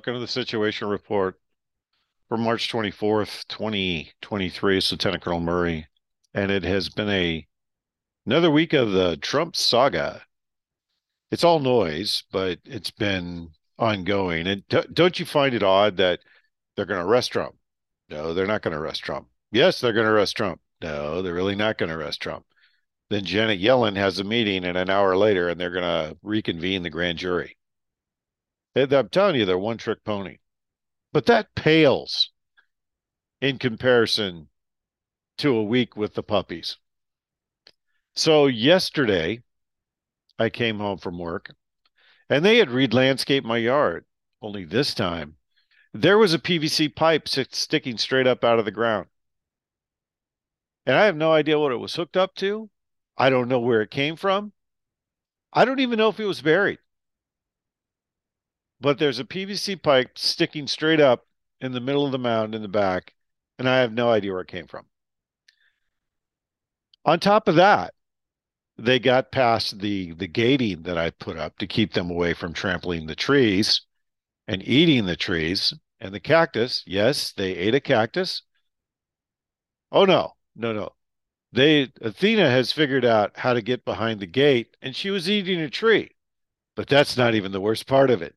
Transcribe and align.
welcome 0.00 0.14
to 0.14 0.20
the 0.20 0.26
Situation 0.26 0.88
Report 0.88 1.38
for 2.26 2.38
March 2.38 2.72
24th, 2.72 3.46
2023. 3.48 4.78
It's 4.78 4.90
Lieutenant 4.90 5.22
Colonel 5.22 5.40
Murray, 5.40 5.88
and 6.32 6.50
it 6.50 6.62
has 6.62 6.88
been 6.88 7.10
a 7.10 7.46
another 8.24 8.50
week 8.50 8.72
of 8.72 8.92
the 8.92 9.18
Trump 9.18 9.54
saga. 9.54 10.22
It's 11.30 11.44
all 11.44 11.60
noise, 11.60 12.24
but 12.32 12.60
it's 12.64 12.90
been 12.90 13.50
ongoing. 13.78 14.46
And 14.46 14.62
don't 14.94 15.20
you 15.20 15.26
find 15.26 15.52
it 15.52 15.62
odd 15.62 15.98
that 15.98 16.20
they're 16.76 16.86
going 16.86 17.00
to 17.00 17.06
arrest 17.06 17.32
Trump? 17.32 17.56
No, 18.08 18.32
they're 18.32 18.46
not 18.46 18.62
going 18.62 18.72
to 18.72 18.80
arrest 18.80 19.02
Trump. 19.02 19.28
Yes, 19.52 19.82
they're 19.82 19.92
going 19.92 20.06
to 20.06 20.12
arrest 20.12 20.34
Trump. 20.34 20.62
No, 20.80 21.20
they're 21.20 21.34
really 21.34 21.56
not 21.56 21.76
going 21.76 21.90
to 21.90 21.96
arrest 21.96 22.22
Trump. 22.22 22.46
Then 23.10 23.26
Janet 23.26 23.60
Yellen 23.60 23.96
has 23.96 24.18
a 24.18 24.24
meeting, 24.24 24.64
and 24.64 24.78
an 24.78 24.88
hour 24.88 25.14
later, 25.14 25.50
and 25.50 25.60
they're 25.60 25.68
going 25.68 25.82
to 25.82 26.16
reconvene 26.22 26.84
the 26.84 26.88
grand 26.88 27.18
jury. 27.18 27.58
I'm 28.76 29.08
telling 29.08 29.36
you, 29.36 29.44
they're 29.44 29.58
one 29.58 29.78
trick 29.78 30.04
pony. 30.04 30.38
But 31.12 31.26
that 31.26 31.54
pales 31.54 32.30
in 33.40 33.58
comparison 33.58 34.48
to 35.38 35.56
a 35.56 35.64
week 35.64 35.96
with 35.96 36.14
the 36.14 36.22
puppies. 36.22 36.76
So 38.14 38.46
yesterday, 38.46 39.42
I 40.38 40.50
came 40.50 40.78
home 40.78 40.98
from 40.98 41.18
work 41.18 41.54
and 42.28 42.44
they 42.44 42.58
had 42.58 42.70
reed 42.70 42.94
landscaped 42.94 43.46
my 43.46 43.58
yard. 43.58 44.04
Only 44.42 44.64
this 44.64 44.94
time, 44.94 45.36
there 45.92 46.18
was 46.18 46.32
a 46.32 46.38
PVC 46.38 46.94
pipe 46.94 47.28
sticking 47.28 47.98
straight 47.98 48.26
up 48.26 48.44
out 48.44 48.58
of 48.58 48.64
the 48.64 48.70
ground. 48.70 49.08
And 50.86 50.96
I 50.96 51.06
have 51.06 51.16
no 51.16 51.32
idea 51.32 51.58
what 51.58 51.72
it 51.72 51.76
was 51.76 51.94
hooked 51.94 52.16
up 52.16 52.34
to. 52.36 52.70
I 53.18 53.30
don't 53.30 53.48
know 53.48 53.60
where 53.60 53.82
it 53.82 53.90
came 53.90 54.16
from. 54.16 54.52
I 55.52 55.64
don't 55.64 55.80
even 55.80 55.98
know 55.98 56.08
if 56.08 56.20
it 56.20 56.24
was 56.24 56.40
buried 56.40 56.78
but 58.80 58.98
there's 58.98 59.18
a 59.18 59.24
PVC 59.24 59.80
pipe 59.80 60.18
sticking 60.18 60.66
straight 60.66 61.00
up 61.00 61.26
in 61.60 61.72
the 61.72 61.80
middle 61.80 62.06
of 62.06 62.12
the 62.12 62.18
mound 62.18 62.54
in 62.54 62.62
the 62.62 62.68
back, 62.68 63.14
and 63.58 63.68
I 63.68 63.78
have 63.80 63.92
no 63.92 64.10
idea 64.10 64.32
where 64.32 64.40
it 64.40 64.48
came 64.48 64.66
from. 64.66 64.86
On 67.04 67.20
top 67.20 67.48
of 67.48 67.56
that, 67.56 67.94
they 68.78 68.98
got 68.98 69.32
past 69.32 69.80
the 69.80 70.12
the 70.12 70.26
gating 70.26 70.82
that 70.84 70.96
I 70.96 71.10
put 71.10 71.36
up 71.36 71.58
to 71.58 71.66
keep 71.66 71.92
them 71.92 72.10
away 72.10 72.32
from 72.34 72.52
trampling 72.54 73.06
the 73.06 73.14
trees 73.14 73.82
and 74.48 74.66
eating 74.66 75.06
the 75.06 75.16
trees 75.16 75.74
and 76.00 76.14
the 76.14 76.20
cactus. 76.20 76.82
Yes, 76.86 77.32
they 77.32 77.54
ate 77.56 77.74
a 77.74 77.80
cactus. 77.80 78.42
Oh 79.92 80.04
no, 80.04 80.36
no, 80.56 80.72
no. 80.72 80.94
They 81.52 81.92
Athena 82.00 82.50
has 82.50 82.72
figured 82.72 83.04
out 83.04 83.36
how 83.38 83.54
to 83.54 83.62
get 83.62 83.84
behind 83.84 84.20
the 84.20 84.26
gate 84.26 84.76
and 84.82 84.96
she 84.96 85.10
was 85.10 85.28
eating 85.28 85.60
a 85.60 85.70
tree. 85.70 86.10
But 86.76 86.88
that's 86.88 87.16
not 87.16 87.34
even 87.34 87.52
the 87.52 87.60
worst 87.60 87.86
part 87.86 88.10
of 88.10 88.22
it. 88.22 88.34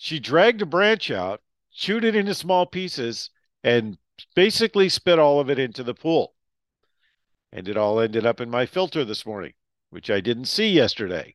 She 0.00 0.20
dragged 0.20 0.62
a 0.62 0.66
branch 0.66 1.10
out, 1.10 1.42
chewed 1.72 2.04
it 2.04 2.14
into 2.14 2.32
small 2.32 2.66
pieces, 2.66 3.30
and 3.64 3.98
basically 4.36 4.88
spit 4.88 5.18
all 5.18 5.40
of 5.40 5.50
it 5.50 5.58
into 5.58 5.82
the 5.82 5.92
pool. 5.92 6.36
And 7.50 7.66
it 7.66 7.76
all 7.76 7.98
ended 7.98 8.24
up 8.24 8.40
in 8.40 8.48
my 8.48 8.64
filter 8.64 9.04
this 9.04 9.26
morning, 9.26 9.54
which 9.90 10.08
I 10.08 10.20
didn't 10.20 10.44
see 10.44 10.70
yesterday. 10.70 11.34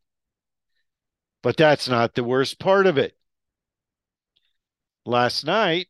But 1.42 1.58
that's 1.58 1.90
not 1.90 2.16
the 2.16 2.24
worst 2.24 2.58
part 2.58 2.88
of 2.88 2.98
it. 2.98 3.18
Last 5.06 5.44
night, 5.46 5.90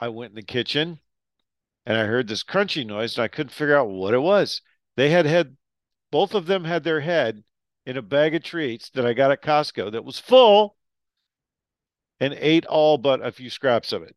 I 0.00 0.08
went 0.08 0.30
in 0.30 0.36
the 0.36 0.42
kitchen 0.42 1.00
and 1.84 1.98
I 1.98 2.06
heard 2.06 2.28
this 2.28 2.42
crunchy 2.42 2.86
noise 2.86 3.18
and 3.18 3.24
I 3.24 3.28
couldn't 3.28 3.52
figure 3.52 3.76
out 3.76 3.90
what 3.90 4.14
it 4.14 4.22
was. 4.22 4.62
They 4.96 5.10
had 5.10 5.26
had, 5.26 5.58
both 6.10 6.34
of 6.34 6.46
them 6.46 6.64
had 6.64 6.82
their 6.82 7.00
head 7.00 7.44
in 7.84 7.96
a 7.96 8.02
bag 8.02 8.34
of 8.34 8.42
treats 8.42 8.90
that 8.90 9.06
I 9.06 9.12
got 9.12 9.32
at 9.32 9.42
Costco 9.42 9.92
that 9.92 10.04
was 10.04 10.18
full 10.18 10.76
and 12.20 12.34
ate 12.34 12.66
all 12.66 12.98
but 12.98 13.24
a 13.24 13.32
few 13.32 13.50
scraps 13.50 13.92
of 13.92 14.02
it. 14.02 14.14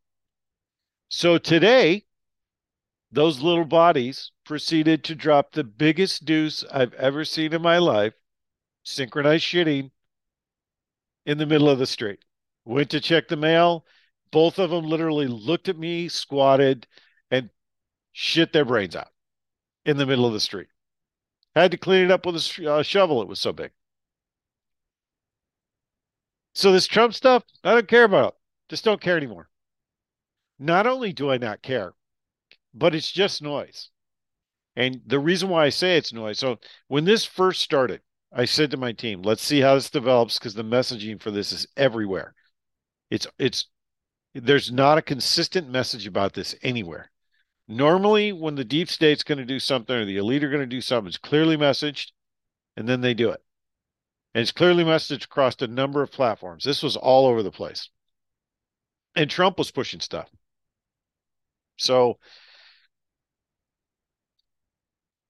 So 1.08 1.38
today, 1.38 2.04
those 3.10 3.42
little 3.42 3.64
bodies 3.64 4.32
proceeded 4.44 5.04
to 5.04 5.14
drop 5.14 5.52
the 5.52 5.64
biggest 5.64 6.24
deuce 6.24 6.64
I've 6.70 6.94
ever 6.94 7.24
seen 7.24 7.52
in 7.52 7.62
my 7.62 7.78
life, 7.78 8.14
synchronized 8.84 9.44
shitting 9.44 9.90
in 11.24 11.38
the 11.38 11.46
middle 11.46 11.68
of 11.68 11.78
the 11.78 11.86
street. 11.86 12.20
Went 12.64 12.90
to 12.90 13.00
check 13.00 13.28
the 13.28 13.36
mail. 13.36 13.84
Both 14.30 14.58
of 14.58 14.70
them 14.70 14.84
literally 14.84 15.26
looked 15.26 15.68
at 15.68 15.78
me, 15.78 16.08
squatted, 16.08 16.86
and 17.30 17.50
shit 18.12 18.52
their 18.52 18.64
brains 18.64 18.96
out 18.96 19.08
in 19.84 19.96
the 19.96 20.06
middle 20.06 20.26
of 20.26 20.32
the 20.32 20.40
street. 20.40 20.68
Had 21.56 21.70
to 21.70 21.78
clean 21.78 22.04
it 22.04 22.10
up 22.10 22.26
with 22.26 22.36
a 22.36 22.70
uh, 22.70 22.82
shovel. 22.82 23.22
It 23.22 23.28
was 23.28 23.40
so 23.40 23.50
big. 23.50 23.72
So 26.54 26.70
this 26.70 26.86
Trump 26.86 27.14
stuff, 27.14 27.44
I 27.64 27.72
don't 27.72 27.88
care 27.88 28.04
about. 28.04 28.34
It. 28.34 28.34
Just 28.68 28.84
don't 28.84 29.00
care 29.00 29.16
anymore. 29.16 29.48
Not 30.58 30.86
only 30.86 31.14
do 31.14 31.30
I 31.30 31.38
not 31.38 31.62
care, 31.62 31.94
but 32.74 32.94
it's 32.94 33.10
just 33.10 33.40
noise. 33.40 33.88
And 34.76 35.00
the 35.06 35.18
reason 35.18 35.48
why 35.48 35.64
I 35.64 35.70
say 35.70 35.96
it's 35.96 36.12
noise. 36.12 36.38
So 36.38 36.58
when 36.88 37.06
this 37.06 37.24
first 37.24 37.62
started, 37.62 38.02
I 38.30 38.44
said 38.44 38.70
to 38.72 38.76
my 38.76 38.92
team, 38.92 39.22
let's 39.22 39.42
see 39.42 39.60
how 39.60 39.76
this 39.76 39.88
develops 39.88 40.38
because 40.38 40.52
the 40.52 40.62
messaging 40.62 41.20
for 41.20 41.30
this 41.30 41.52
is 41.52 41.66
everywhere. 41.74 42.34
It's 43.10 43.26
it's 43.38 43.68
there's 44.34 44.70
not 44.70 44.98
a 44.98 45.02
consistent 45.02 45.70
message 45.70 46.06
about 46.06 46.34
this 46.34 46.54
anywhere. 46.62 47.10
Normally, 47.68 48.32
when 48.32 48.54
the 48.54 48.64
deep 48.64 48.88
state's 48.88 49.24
going 49.24 49.38
to 49.38 49.44
do 49.44 49.58
something 49.58 49.94
or 49.94 50.04
the 50.04 50.18
elite 50.18 50.44
are 50.44 50.50
going 50.50 50.60
to 50.60 50.66
do 50.66 50.80
something, 50.80 51.08
it's 51.08 51.18
clearly 51.18 51.56
messaged 51.56 52.12
and 52.76 52.88
then 52.88 53.00
they 53.00 53.14
do 53.14 53.30
it. 53.30 53.42
And 54.34 54.42
it's 54.42 54.52
clearly 54.52 54.84
messaged 54.84 55.24
across 55.24 55.60
a 55.60 55.66
number 55.66 56.02
of 56.02 56.12
platforms. 56.12 56.64
This 56.64 56.82
was 56.82 56.96
all 56.96 57.26
over 57.26 57.42
the 57.42 57.50
place. 57.50 57.88
And 59.14 59.30
Trump 59.30 59.58
was 59.58 59.70
pushing 59.70 60.00
stuff. 60.00 60.28
So 61.78 62.18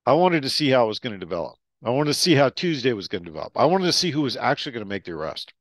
I 0.05 0.13
wanted 0.13 0.43
to 0.43 0.51
see 0.51 0.71
how 0.71 0.85
it 0.85 0.89
was 0.89 0.99
going 0.99 1.13
to 1.13 1.19
develop. 1.19 1.57
I 1.85 1.91
wanted 1.91 2.11
to 2.11 2.15
see 2.15 2.35
how 2.35 2.49
Tuesday 2.49 2.93
was 2.93 3.09
going 3.09 3.25
to 3.25 3.31
develop. 3.31 3.53
I 3.57 3.65
wanted 3.65 3.87
to 3.87 3.93
see 3.93 4.11
who 4.11 4.23
was 4.23 4.37
actually 4.37 4.73
going 4.73 4.85
to 4.85 4.89
make 4.89 5.05
the 5.05 5.13
arrest. 5.13 5.55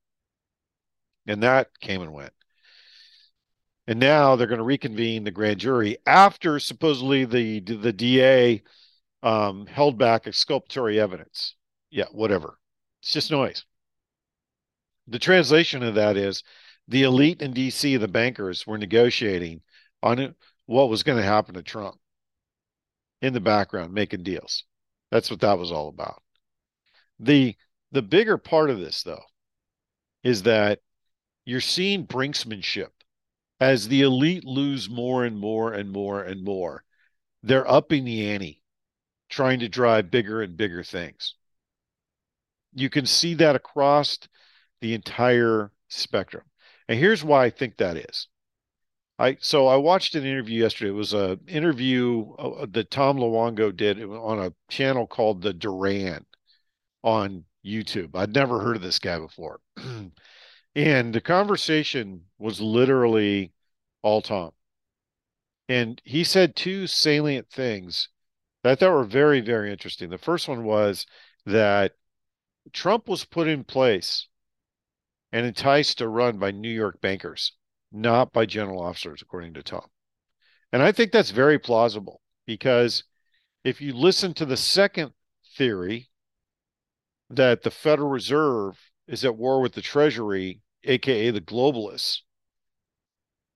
And 1.28 1.42
that 1.44 1.80
came 1.80 2.02
and 2.02 2.14
went. 2.14 2.34
And 3.88 4.00
now 4.00 4.36
they're 4.36 4.48
going 4.48 4.58
to 4.58 4.64
reconvene 4.64 5.24
the 5.24 5.32
grand 5.32 5.60
jury 5.60 5.98
after 6.06 6.60
supposedly 6.60 7.26
the 7.26 7.60
the 7.60 7.94
DA 7.94 8.64
um, 9.22 9.66
held 9.68 9.98
back 9.98 10.28
exculpatory 10.28 11.00
evidence. 11.00 11.56
Yeah, 11.92 12.06
whatever. 12.12 12.58
It's 13.02 13.14
just 13.14 13.32
noise. 13.32 13.64
The 15.08 15.20
translation 15.20 15.84
of 15.84 15.96
that 15.96 16.18
is 16.18 16.44
the 16.88 17.04
elite 17.04 17.42
in 17.42 17.54
DC, 17.54 18.00
the 18.00 18.08
bankers, 18.08 18.66
were 18.66 18.78
negotiating 18.78 19.62
on 20.02 20.36
what 20.66 20.90
was 20.90 21.04
going 21.04 21.20
to 21.20 21.24
happen 21.24 21.56
to 21.56 21.64
Trump 21.64 21.98
in 23.22 23.34
the 23.34 23.40
background, 23.40 23.94
making 23.94 24.24
deals. 24.24 24.64
That's 25.12 25.30
what 25.30 25.42
that 25.42 25.60
was 25.60 25.72
all 25.72 25.90
about. 25.90 26.22
The 27.20 27.56
the 27.92 28.02
bigger 28.02 28.38
part 28.38 28.70
of 28.70 28.80
this, 28.80 29.04
though, 29.04 29.24
is 30.24 30.44
that 30.44 30.80
you're 31.46 31.62
seeing 31.62 32.08
brinksmanship 32.08 32.90
as 33.60 33.88
the 33.88 34.02
elite 34.02 34.44
lose 34.44 34.90
more 34.90 35.24
and 35.24 35.38
more 35.38 35.74
and 35.74 35.92
more 35.92 36.22
and 36.22 36.44
more, 36.44 36.84
they're 37.44 37.70
upping 37.70 38.06
the 38.06 38.30
ante, 38.30 38.62
trying 39.30 39.60
to 39.60 39.70
drive 39.70 40.12
bigger 40.12 40.42
and 40.42 40.58
bigger 40.58 40.84
things. 40.84 41.36
You 42.74 42.90
can 42.90 43.06
see 43.06 43.36
that 43.36 43.56
across 43.56 44.20
the 44.82 44.94
entire 44.94 45.72
spectrum. 45.88 46.44
And 46.88 47.00
here's 47.00 47.24
why 47.24 47.46
I 47.46 47.50
think 47.50 47.78
that 47.78 47.98
is. 47.98 48.28
I 49.18 49.38
so 49.40 49.68
I 49.68 49.78
watched 49.78 50.16
an 50.16 50.26
interview 50.26 50.62
yesterday. 50.62 50.90
It 50.90 50.94
was 50.94 51.14
a 51.14 51.40
interview 51.48 52.34
uh, 52.38 52.66
that 52.72 52.92
Tom 52.92 53.18
Luongo 53.18 53.76
did 53.76 54.04
on 54.04 54.40
a 54.40 54.54
channel 54.70 55.08
called 55.08 55.42
The 55.42 55.54
Duran 55.54 56.26
on 57.02 57.46
YouTube. 57.66 58.10
I'd 58.16 58.34
never 58.34 58.60
heard 58.60 58.76
of 58.76 58.82
this 58.82 59.00
guy 59.00 59.18
before. 59.20 59.62
And 60.76 61.14
the 61.16 61.22
conversation 61.22 62.26
was 62.38 62.60
literally 62.60 63.54
all 64.02 64.22
Tom. 64.22 64.52
And 65.70 66.02
he 66.04 66.24
said 66.24 66.56
two 66.56 66.86
salient 66.86 67.50
things 67.50 68.10
that 68.64 68.72
I 68.72 68.76
thought 68.76 68.92
were 68.92 69.06
very, 69.06 69.42
very 69.42 69.72
interesting. 69.72 70.10
The 70.10 70.18
first 70.18 70.48
one 70.48 70.64
was 70.64 71.06
that 71.46 71.94
Trump 72.74 73.08
was 73.08 73.26
put 73.26 73.48
in 73.48 73.64
place 73.64 74.28
and 75.32 75.46
enticed 75.46 75.98
to 76.00 76.08
run 76.08 76.38
by 76.38 76.52
New 76.52 76.70
York 76.70 77.00
bankers, 77.02 77.54
not 77.92 78.34
by 78.34 78.46
general 78.46 78.82
officers, 78.82 79.22
according 79.22 79.54
to 79.54 79.64
Tom. 79.64 79.88
And 80.72 80.84
I 80.84 80.92
think 80.92 81.12
that's 81.12 81.32
very 81.32 81.58
plausible 81.58 82.22
because 82.46 83.04
if 83.64 83.82
you 83.82 83.94
listen 83.94 84.34
to 84.36 84.46
the 84.46 84.58
second 84.58 85.14
theory 85.56 86.10
that 87.30 87.64
the 87.64 87.72
Federal 87.72 88.10
Reserve 88.10 88.80
is 89.08 89.24
at 89.24 89.38
war 89.38 89.62
with 89.62 89.74
the 89.74 89.82
Treasury 89.82 90.62
aka 90.86 91.32
the 91.32 91.42
globalists. 91.42 92.22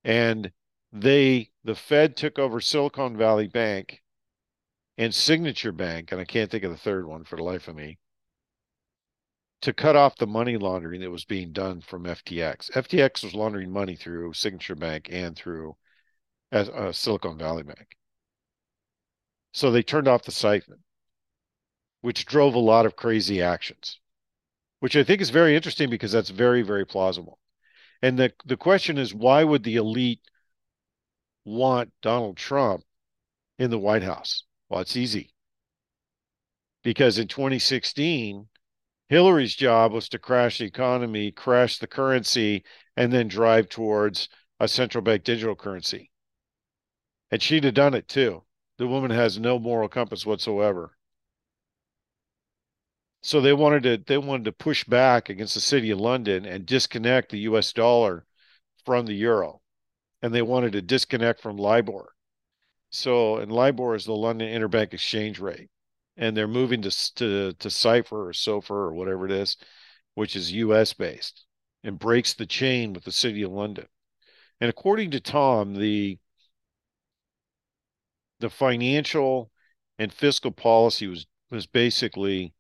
And 0.04 0.52
they, 0.92 1.52
the 1.64 1.74
Fed 1.74 2.18
took 2.18 2.38
over 2.38 2.60
Silicon 2.60 3.16
Valley 3.16 3.48
Bank 3.48 4.04
and 4.98 5.16
Signature 5.16 5.72
Bank, 5.72 6.12
and 6.12 6.22
I 6.22 6.26
can't 6.26 6.52
think 6.52 6.64
of 6.66 6.72
the 6.72 6.78
third 6.78 7.08
one 7.08 7.24
for 7.24 7.38
the 7.38 7.44
life 7.44 7.68
of 7.68 7.76
me. 7.76 8.00
to 9.62 9.72
cut 9.74 9.96
off 9.96 10.18
the 10.18 10.28
money 10.28 10.58
laundering 10.58 11.00
that 11.00 11.12
was 11.12 11.24
being 11.24 11.54
done 11.54 11.80
from 11.80 12.04
FTX. 12.06 12.70
FTX 12.72 13.24
was 13.24 13.34
laundering 13.34 13.72
money 13.72 13.96
through 13.96 14.34
Signature 14.34 14.76
Bank 14.76 15.08
and 15.10 15.34
through 15.36 15.78
uh, 16.52 16.92
Silicon 16.92 17.38
Valley 17.38 17.64
Bank. 17.64 17.98
So 19.54 19.70
they 19.70 19.84
turned 19.84 20.08
off 20.08 20.24
the 20.24 20.32
siphon, 20.32 20.84
which 22.02 22.26
drove 22.26 22.56
a 22.56 22.60
lot 22.60 22.86
of 22.86 22.98
crazy 22.98 23.42
actions, 23.42 24.02
which 24.80 24.96
I 24.96 25.04
think 25.04 25.22
is 25.22 25.30
very 25.30 25.56
interesting 25.56 25.90
because 25.90 26.12
that's 26.12 26.30
very, 26.30 26.62
very 26.62 26.86
plausible. 26.86 27.40
And 28.02 28.18
the, 28.18 28.34
the 28.46 28.58
question 28.58 28.98
is 28.98 29.14
why 29.14 29.44
would 29.44 29.64
the 29.64 29.76
elite 29.76 30.22
want 31.46 31.92
Donald 32.02 32.38
Trump 32.38 32.84
in 33.58 33.72
the 33.72 33.80
White 33.80 34.04
House? 34.04 34.44
Well, 34.70 34.82
it's 34.82 34.96
easy. 34.96 35.34
Because 36.84 37.18
in 37.18 37.28
2016, 37.28 38.48
Hillary's 39.10 39.56
job 39.56 39.92
was 39.92 40.08
to 40.10 40.20
crash 40.20 40.60
the 40.60 40.66
economy, 40.66 41.32
crash 41.32 41.80
the 41.80 41.88
currency, 41.88 42.64
and 42.96 43.12
then 43.12 43.28
drive 43.28 43.68
towards 43.68 44.30
a 44.60 44.68
central 44.68 45.02
bank 45.02 45.24
digital 45.24 45.56
currency. 45.56 46.12
And 47.32 47.42
she'd 47.42 47.64
have 47.64 47.74
done 47.74 47.94
it 47.94 48.08
too. 48.08 48.44
The 48.78 48.88
woman 48.88 49.12
has 49.12 49.40
no 49.40 49.60
moral 49.60 49.90
compass 49.90 50.26
whatsoever. 50.26 50.96
So 53.22 53.42
they 53.42 53.54
wanted 53.54 53.84
to 53.84 53.98
they 53.98 54.18
wanted 54.18 54.46
to 54.46 54.52
push 54.52 54.84
back 54.84 55.30
against 55.30 55.54
the 55.54 55.60
city 55.62 55.92
of 55.92 56.00
London 56.00 56.46
and 56.46 56.66
disconnect 56.66 57.32
the 57.32 57.40
US 57.40 57.74
dollar 57.74 58.26
from 58.86 59.06
the 59.06 59.14
euro. 59.14 59.62
And 60.22 60.34
they 60.34 60.42
wanted 60.42 60.74
to 60.74 60.82
disconnect 60.82 61.42
from 61.42 61.58
LIBOR. 61.58 62.14
So 62.90 63.38
and 63.38 63.52
LIBOR 63.52 63.96
is 63.96 64.06
the 64.06 64.16
London 64.16 64.50
Interbank 64.50 64.94
Exchange 64.94 65.40
Rate. 65.40 65.70
And 66.18 66.36
they're 66.36 66.48
moving 66.48 66.82
to 66.82 67.16
to 67.16 67.54
to 67.54 67.70
Cipher 67.70 68.30
or 68.30 68.34
SOFR 68.34 68.72
or 68.72 68.94
whatever 68.94 69.26
it 69.26 69.32
is, 69.32 69.58
which 70.16 70.36
is 70.36 70.52
US 70.54 70.94
based 70.94 71.46
and 71.84 72.00
breaks 72.00 72.34
the 72.34 72.46
chain 72.46 72.94
with 72.94 73.04
the 73.04 73.12
city 73.12 73.42
of 73.44 73.52
London. 73.52 73.88
And 74.62 74.70
according 74.70 75.12
to 75.12 75.20
Tom, 75.20 75.76
the 75.76 76.20
the 78.40 78.50
financial 78.50 79.52
and 79.98 80.14
fiscal 80.14 80.52
policy 80.52 81.08
was 81.08 81.26
was 81.52 81.68
basically 81.68 82.54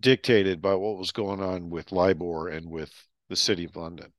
dictated 0.00 0.60
by 0.60 0.74
what 0.74 0.98
was 0.98 1.12
going 1.12 1.40
on 1.40 1.70
with 1.70 1.92
LIBOR 1.92 2.48
and 2.48 2.70
with 2.70 2.92
the 3.28 3.36
City 3.36 3.64
of 3.64 3.76
London. 3.76 4.12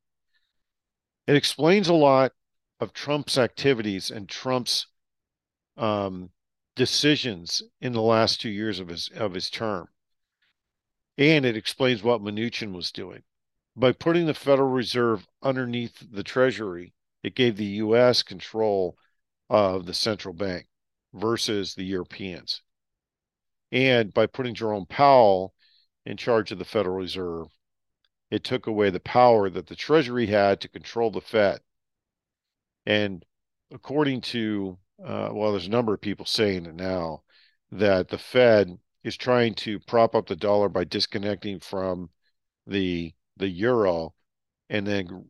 It 1.28 1.36
explains 1.36 1.88
a 1.88 1.94
lot 1.94 2.32
of 2.80 2.94
Trump's 2.94 3.38
activities 3.38 4.12
and 4.12 4.28
Trump's 4.28 4.88
um, 5.76 6.32
decisions 6.76 7.62
in 7.82 7.94
the 7.94 8.02
last 8.02 8.42
two 8.42 8.50
years 8.50 8.80
of 8.80 8.88
his 8.88 9.10
of 9.16 9.34
his 9.34 9.50
term, 9.50 9.88
and 11.18 11.46
it 11.46 11.58
explains 11.58 12.04
what 12.04 12.22
Mnuchin 12.22 12.74
was 12.74 12.92
doing 12.92 13.24
by 13.76 13.92
putting 13.92 14.26
the 14.26 14.34
Federal 14.34 14.70
Reserve 14.70 15.28
underneath 15.42 16.04
the 16.12 16.24
Treasury. 16.24 16.94
It 17.24 17.36
gave 17.36 17.58
the 17.58 17.66
U.S. 17.66 18.24
control 18.24 18.98
of 19.50 19.86
the 19.86 19.94
central 19.94 20.34
bank 20.34 20.68
versus 21.14 21.76
the 21.76 21.84
Europeans. 21.84 22.62
And 23.72 24.14
by 24.14 24.28
putting 24.28 24.56
Jerome 24.56 24.86
Powell 24.86 25.54
in 26.08 26.16
charge 26.16 26.54
of 26.54 26.58
the 26.58 26.66
Federal 26.66 26.96
Reserve, 26.96 27.48
it 28.32 28.44
took 28.46 28.66
away 28.66 28.90
the 28.90 29.00
power 29.00 29.50
that 29.50 29.68
the 29.68 29.76
Treasury 29.76 30.28
had 30.28 30.62
to 30.62 30.70
control 30.70 31.12
the 31.12 31.20
Fed. 31.20 31.60
And 32.86 33.26
according 33.72 34.22
to, 34.22 34.78
uh, 35.04 35.30
well, 35.34 35.52
there's 35.52 35.68
a 35.68 35.70
number 35.70 35.94
of 35.94 36.00
people 36.00 36.26
saying 36.26 36.66
it 36.66 36.76
now 36.76 37.24
that 37.74 38.08
the 38.08 38.18
Fed 38.18 38.80
is 39.04 39.18
trying 39.18 39.54
to 39.56 39.82
prop 39.82 40.16
up 40.16 40.28
the 40.28 40.36
dollar 40.38 40.70
by 40.70 40.86
disconnecting 40.86 41.60
from 41.60 42.10
the 42.66 43.14
the 43.36 43.50
euro 43.50 44.16
and 44.70 44.88
then 44.88 45.30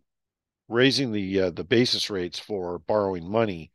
raising 0.68 1.12
the 1.12 1.42
uh, 1.42 1.50
the 1.50 1.64
basis 1.64 2.10
rates 2.10 2.40
for 2.40 2.80
borrowing 2.80 3.30
money 3.30 3.72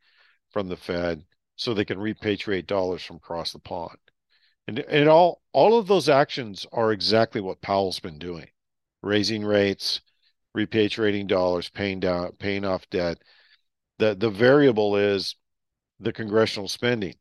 from 0.51 0.69
the 0.69 0.77
Fed 0.77 1.25
so 1.57 1.73
they 1.73 1.85
can 1.85 1.97
repatriate 1.97 2.65
dollars 2.65 3.03
from 3.03 3.17
across 3.17 3.51
the 3.51 3.59
pond. 3.59 3.97
And, 4.67 4.79
and 4.79 5.09
all 5.09 5.41
all 5.51 5.77
of 5.77 5.87
those 5.87 6.09
actions 6.09 6.65
are 6.71 6.91
exactly 6.91 7.41
what 7.41 7.61
Powell's 7.61 7.99
been 7.99 8.17
doing. 8.17 8.47
Raising 9.01 9.43
rates, 9.43 10.01
repatriating 10.57 11.27
dollars, 11.27 11.69
paying 11.69 11.99
down 11.99 12.33
paying 12.39 12.65
off 12.65 12.89
debt. 12.89 13.21
The 13.99 14.15
the 14.15 14.29
variable 14.29 14.95
is 14.95 15.35
the 15.99 16.13
congressional 16.13 16.67
spending, 16.67 17.15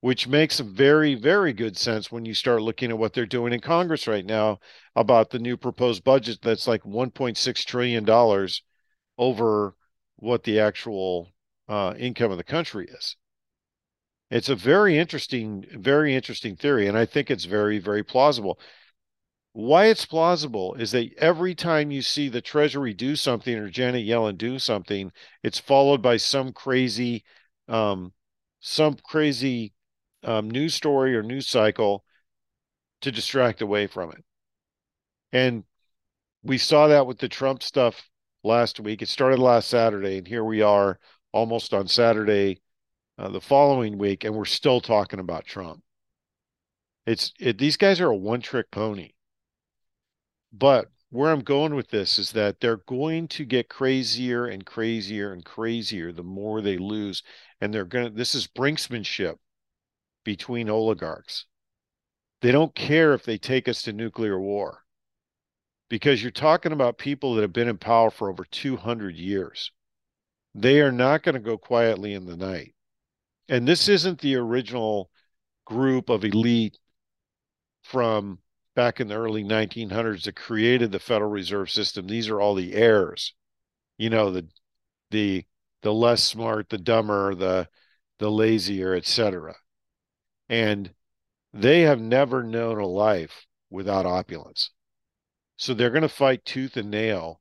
which 0.00 0.26
makes 0.26 0.58
very, 0.60 1.14
very 1.14 1.52
good 1.52 1.76
sense 1.76 2.10
when 2.10 2.24
you 2.24 2.34
start 2.34 2.62
looking 2.62 2.90
at 2.90 2.98
what 2.98 3.12
they're 3.12 3.26
doing 3.26 3.52
in 3.52 3.60
Congress 3.60 4.08
right 4.08 4.24
now 4.24 4.58
about 4.96 5.30
the 5.30 5.38
new 5.38 5.56
proposed 5.56 6.02
budget 6.04 6.38
that's 6.42 6.66
like 6.66 6.82
$1.6 6.82 7.64
trillion 7.64 8.48
over 9.18 9.76
what 10.16 10.44
the 10.44 10.60
actual 10.60 11.32
uh, 11.68 11.94
income 11.98 12.30
of 12.30 12.38
the 12.38 12.44
country 12.44 12.86
is. 12.88 13.16
It's 14.32 14.48
a 14.48 14.56
very 14.56 14.96
interesting, 14.96 15.66
very 15.72 16.16
interesting 16.16 16.56
theory, 16.56 16.86
and 16.86 16.96
I 16.96 17.04
think 17.04 17.30
it's 17.30 17.44
very, 17.44 17.78
very 17.78 18.02
plausible. 18.02 18.58
Why 19.52 19.88
it's 19.88 20.06
plausible 20.06 20.72
is 20.72 20.92
that 20.92 21.12
every 21.18 21.54
time 21.54 21.90
you 21.90 22.00
see 22.00 22.30
the 22.30 22.40
Treasury 22.40 22.94
do 22.94 23.14
something 23.14 23.54
or 23.54 23.68
Janet 23.68 24.06
Yellen 24.06 24.38
do 24.38 24.58
something, 24.58 25.12
it's 25.42 25.58
followed 25.58 26.00
by 26.00 26.16
some 26.16 26.54
crazy, 26.54 27.24
um, 27.68 28.14
some 28.60 28.96
crazy 29.04 29.74
um, 30.24 30.48
news 30.48 30.74
story 30.74 31.14
or 31.14 31.22
news 31.22 31.46
cycle 31.46 32.02
to 33.02 33.12
distract 33.12 33.60
away 33.60 33.86
from 33.86 34.12
it. 34.12 34.24
And 35.32 35.64
we 36.42 36.56
saw 36.56 36.86
that 36.86 37.06
with 37.06 37.18
the 37.18 37.28
Trump 37.28 37.62
stuff 37.62 38.08
last 38.42 38.80
week. 38.80 39.02
It 39.02 39.08
started 39.08 39.38
last 39.38 39.68
Saturday, 39.68 40.16
and 40.16 40.26
here 40.26 40.42
we 40.44 40.62
are 40.62 40.98
almost 41.32 41.74
on 41.74 41.86
Saturday 41.86 42.62
uh, 43.18 43.28
the 43.28 43.40
following 43.40 43.98
week, 43.98 44.24
and 44.24 44.34
we're 44.34 44.44
still 44.44 44.80
talking 44.80 45.20
about 45.20 45.44
Trump. 45.44 45.82
It's 47.06 47.32
it, 47.38 47.58
these 47.58 47.76
guys 47.76 48.00
are 48.00 48.10
a 48.10 48.16
one 48.16 48.40
trick 48.40 48.70
pony. 48.70 49.12
But 50.52 50.90
where 51.10 51.30
I'm 51.30 51.40
going 51.40 51.74
with 51.74 51.88
this 51.88 52.18
is 52.18 52.32
that 52.32 52.60
they're 52.60 52.82
going 52.88 53.28
to 53.28 53.44
get 53.44 53.68
crazier 53.68 54.46
and 54.46 54.64
crazier 54.64 55.32
and 55.32 55.44
crazier 55.44 56.12
the 56.12 56.22
more 56.22 56.60
they 56.60 56.78
lose. 56.78 57.22
And 57.60 57.72
they're 57.72 57.84
going 57.84 58.06
to, 58.06 58.10
this 58.10 58.34
is 58.34 58.46
brinksmanship 58.46 59.36
between 60.24 60.70
oligarchs. 60.70 61.46
They 62.40 62.50
don't 62.50 62.74
care 62.74 63.14
if 63.14 63.24
they 63.24 63.38
take 63.38 63.68
us 63.68 63.82
to 63.82 63.92
nuclear 63.92 64.40
war 64.40 64.84
because 65.88 66.22
you're 66.22 66.32
talking 66.32 66.72
about 66.72 66.98
people 66.98 67.34
that 67.34 67.42
have 67.42 67.52
been 67.52 67.68
in 67.68 67.78
power 67.78 68.10
for 68.10 68.30
over 68.30 68.44
200 68.44 69.14
years. 69.14 69.70
They 70.54 70.80
are 70.80 70.92
not 70.92 71.22
going 71.22 71.34
to 71.34 71.40
go 71.40 71.58
quietly 71.58 72.14
in 72.14 72.26
the 72.26 72.36
night 72.36 72.74
and 73.48 73.66
this 73.66 73.88
isn't 73.88 74.20
the 74.20 74.36
original 74.36 75.10
group 75.64 76.08
of 76.08 76.24
elite 76.24 76.78
from 77.82 78.38
back 78.74 79.00
in 79.00 79.08
the 79.08 79.16
early 79.16 79.44
1900s 79.44 80.24
that 80.24 80.36
created 80.36 80.92
the 80.92 80.98
Federal 80.98 81.30
Reserve 81.30 81.70
System. 81.70 82.06
These 82.06 82.28
are 82.28 82.40
all 82.40 82.54
the 82.54 82.74
heirs. 82.74 83.34
You 83.98 84.10
know, 84.10 84.30
the 84.30 84.48
the 85.10 85.44
the 85.82 85.92
less 85.92 86.22
smart, 86.22 86.68
the 86.68 86.78
dumber, 86.78 87.34
the 87.34 87.68
the 88.18 88.30
lazier, 88.30 88.94
etc. 88.94 89.56
And 90.48 90.92
they 91.52 91.82
have 91.82 92.00
never 92.00 92.42
known 92.42 92.78
a 92.78 92.86
life 92.86 93.46
without 93.70 94.06
opulence. 94.06 94.70
So 95.56 95.74
they're 95.74 95.90
going 95.90 96.02
to 96.02 96.08
fight 96.08 96.44
tooth 96.44 96.76
and 96.76 96.90
nail 96.90 97.40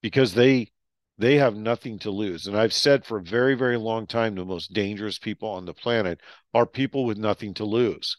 because 0.00 0.34
they 0.34 0.72
they 1.18 1.36
have 1.36 1.54
nothing 1.54 1.98
to 2.00 2.10
lose. 2.10 2.46
And 2.46 2.56
I've 2.56 2.72
said 2.72 3.04
for 3.04 3.18
a 3.18 3.22
very, 3.22 3.54
very 3.54 3.76
long 3.76 4.06
time 4.06 4.34
the 4.34 4.44
most 4.44 4.72
dangerous 4.72 5.18
people 5.18 5.48
on 5.48 5.66
the 5.66 5.74
planet 5.74 6.20
are 6.54 6.66
people 6.66 7.04
with 7.04 7.18
nothing 7.18 7.54
to 7.54 7.64
lose. 7.64 8.16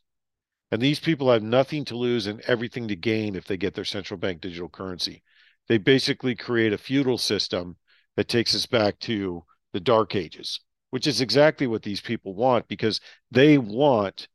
And 0.72 0.82
these 0.82 1.00
people 1.00 1.32
have 1.32 1.44
nothing 1.44 1.86
to 1.86 1.98
lose 1.98 2.28
and 2.28 2.42
everything 2.42 2.88
to 2.88 2.96
gain 2.96 3.36
if 3.36 3.46
they 3.46 3.58
get 3.58 3.74
their 3.74 3.86
central 3.86 4.18
bank 4.18 4.42
digital 4.42 4.70
currency. 4.70 5.22
They 5.68 5.78
basically 5.78 6.36
create 6.36 6.74
a 6.74 6.78
feudal 6.78 7.18
system 7.18 7.78
that 8.16 8.28
takes 8.28 8.56
us 8.56 8.66
back 8.66 9.00
to 9.02 9.44
the 9.72 9.80
dark 9.80 10.16
ages, 10.16 10.60
which 10.90 11.08
is 11.08 11.22
exactly 11.22 11.68
what 11.68 11.84
these 11.84 12.02
people 12.02 12.34
want 12.34 12.68
because 12.68 13.02
they 13.32 13.58
want 13.58 14.28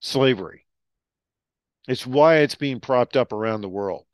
slavery. 0.00 0.66
It's 1.88 2.06
why 2.06 2.36
it's 2.36 2.54
being 2.54 2.80
propped 2.80 3.16
up 3.16 3.32
around 3.32 3.62
the 3.62 3.68
world. 3.68 4.06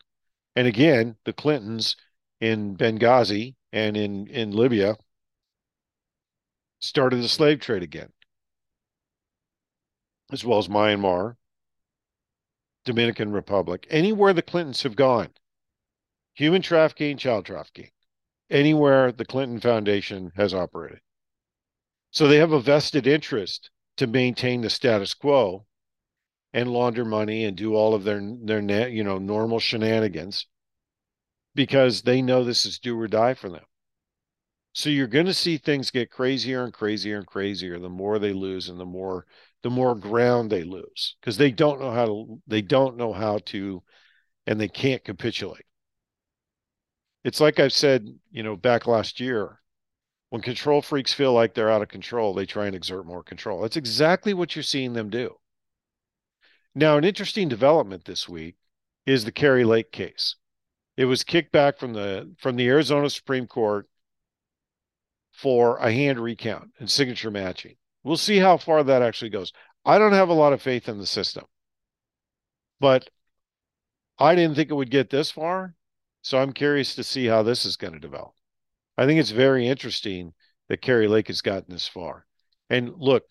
And 0.54 0.66
again, 0.66 1.16
the 1.24 1.32
Clintons 1.32 1.96
in 2.40 2.76
Benghazi 2.76 3.55
and 3.72 3.96
in, 3.96 4.26
in 4.28 4.50
Libya 4.52 4.96
started 6.80 7.22
the 7.22 7.28
slave 7.28 7.60
trade 7.60 7.82
again, 7.82 8.12
as 10.32 10.44
well 10.44 10.58
as 10.58 10.68
Myanmar, 10.68 11.36
Dominican 12.84 13.32
Republic, 13.32 13.86
anywhere 13.90 14.32
the 14.32 14.42
Clintons 14.42 14.82
have 14.82 14.96
gone, 14.96 15.30
human 16.34 16.62
trafficking, 16.62 17.16
child 17.16 17.44
trafficking, 17.44 17.90
anywhere 18.50 19.10
the 19.12 19.24
Clinton 19.24 19.60
Foundation 19.60 20.32
has 20.36 20.54
operated. 20.54 21.00
So 22.10 22.28
they 22.28 22.36
have 22.38 22.52
a 22.52 22.60
vested 22.60 23.06
interest 23.06 23.70
to 23.96 24.06
maintain 24.06 24.60
the 24.60 24.70
status 24.70 25.14
quo. 25.14 25.66
and 26.52 26.72
launder 26.72 27.04
money 27.04 27.44
and 27.44 27.56
do 27.56 27.74
all 27.74 27.94
of 27.94 28.04
their 28.04 28.20
their 28.22 28.88
you 28.88 29.04
know 29.04 29.18
normal 29.18 29.60
shenanigans 29.60 30.46
because 31.56 32.02
they 32.02 32.22
know 32.22 32.44
this 32.44 32.64
is 32.66 32.78
do 32.78 33.00
or 33.00 33.08
die 33.08 33.34
for 33.34 33.48
them. 33.48 33.64
So 34.74 34.90
you're 34.90 35.06
going 35.06 35.26
to 35.26 35.34
see 35.34 35.56
things 35.56 35.90
get 35.90 36.10
crazier 36.10 36.62
and 36.62 36.72
crazier 36.72 37.16
and 37.16 37.26
crazier 37.26 37.78
the 37.78 37.88
more 37.88 38.18
they 38.18 38.34
lose 38.34 38.68
and 38.68 38.78
the 38.78 38.84
more 38.84 39.26
the 39.62 39.70
more 39.70 39.94
ground 39.94 40.52
they 40.52 40.62
lose 40.62 41.16
because 41.20 41.38
they 41.38 41.50
don't 41.50 41.80
know 41.80 41.90
how 41.90 42.06
to 42.06 42.42
they 42.46 42.60
don't 42.60 42.98
know 42.98 43.12
how 43.12 43.38
to 43.46 43.82
and 44.46 44.60
they 44.60 44.68
can't 44.68 45.02
capitulate. 45.02 45.64
It's 47.24 47.40
like 47.40 47.58
I've 47.58 47.72
said, 47.72 48.06
you 48.30 48.42
know, 48.42 48.54
back 48.54 48.86
last 48.86 49.18
year, 49.18 49.60
when 50.28 50.42
control 50.42 50.82
freaks 50.82 51.12
feel 51.12 51.32
like 51.32 51.54
they're 51.54 51.70
out 51.70 51.82
of 51.82 51.88
control, 51.88 52.34
they 52.34 52.46
try 52.46 52.66
and 52.66 52.76
exert 52.76 53.06
more 53.06 53.22
control. 53.22 53.62
That's 53.62 53.76
exactly 53.76 54.34
what 54.34 54.54
you're 54.54 54.62
seeing 54.62 54.92
them 54.92 55.10
do. 55.10 55.36
Now, 56.74 56.98
an 56.98 57.04
interesting 57.04 57.48
development 57.48 58.04
this 58.04 58.28
week 58.28 58.56
is 59.06 59.24
the 59.24 59.32
Kari 59.32 59.64
Lake 59.64 59.90
case. 59.90 60.36
It 60.96 61.04
was 61.04 61.24
kicked 61.24 61.52
back 61.52 61.78
from 61.78 61.92
the 61.92 62.34
from 62.38 62.56
the 62.56 62.66
Arizona 62.68 63.10
Supreme 63.10 63.46
Court 63.46 63.88
for 65.32 65.76
a 65.78 65.92
hand 65.92 66.18
recount 66.18 66.70
and 66.78 66.90
signature 66.90 67.30
matching. 67.30 67.76
We'll 68.02 68.16
see 68.16 68.38
how 68.38 68.56
far 68.56 68.82
that 68.84 69.02
actually 69.02 69.30
goes. 69.30 69.52
I 69.84 69.98
don't 69.98 70.12
have 70.12 70.28
a 70.28 70.34
lot 70.34 70.52
of 70.52 70.62
faith 70.62 70.88
in 70.88 70.98
the 70.98 71.06
system, 71.06 71.44
but 72.80 73.10
I 74.18 74.34
didn't 74.34 74.56
think 74.56 74.70
it 74.70 74.74
would 74.74 74.90
get 74.90 75.10
this 75.10 75.30
far. 75.30 75.74
So 76.22 76.38
I'm 76.38 76.52
curious 76.52 76.94
to 76.96 77.04
see 77.04 77.26
how 77.26 77.42
this 77.42 77.64
is 77.64 77.76
going 77.76 77.92
to 77.92 78.00
develop. 78.00 78.32
I 78.96 79.06
think 79.06 79.20
it's 79.20 79.30
very 79.30 79.68
interesting 79.68 80.32
that 80.68 80.80
Kari 80.82 81.06
Lake 81.06 81.28
has 81.28 81.40
gotten 81.40 81.72
this 81.72 81.86
far. 81.86 82.26
And 82.68 82.92
look, 82.96 83.24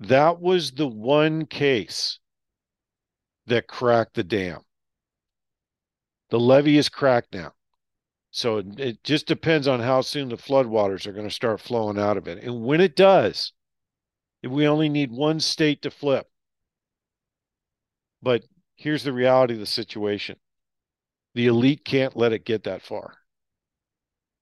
that 0.00 0.40
was 0.40 0.72
the 0.72 0.86
one 0.86 1.46
case 1.46 2.18
that 3.46 3.66
cracked 3.66 4.14
the 4.14 4.22
dam. 4.22 4.60
The 6.34 6.40
levee 6.40 6.78
is 6.78 6.88
cracked 6.88 7.32
now. 7.32 7.54
So 8.32 8.60
it, 8.76 9.04
just 9.04 9.28
depends 9.28 9.68
on 9.68 9.78
how 9.78 10.00
soon 10.00 10.30
the 10.30 10.36
floodwaters 10.36 11.06
are 11.06 11.12
going 11.12 11.28
to 11.28 11.32
start 11.32 11.60
flowing 11.60 11.96
out 11.96 12.16
of 12.16 12.26
it. 12.26 12.42
And 12.42 12.64
when 12.64 12.80
it 12.80 12.96
does, 12.96 13.52
we 14.42 14.66
only 14.66 14.88
need 14.88 15.12
one 15.12 15.38
state 15.38 15.80
to 15.82 15.92
flip. 15.92 16.26
But 18.20 18.42
here's 18.74 19.04
the 19.04 19.12
reality 19.12 19.54
of 19.54 19.60
the 19.60 19.66
situation 19.66 20.34
the 21.36 21.46
elite 21.46 21.84
can't 21.84 22.16
let 22.16 22.32
it 22.32 22.44
get 22.44 22.64
that 22.64 22.82
far. 22.82 23.18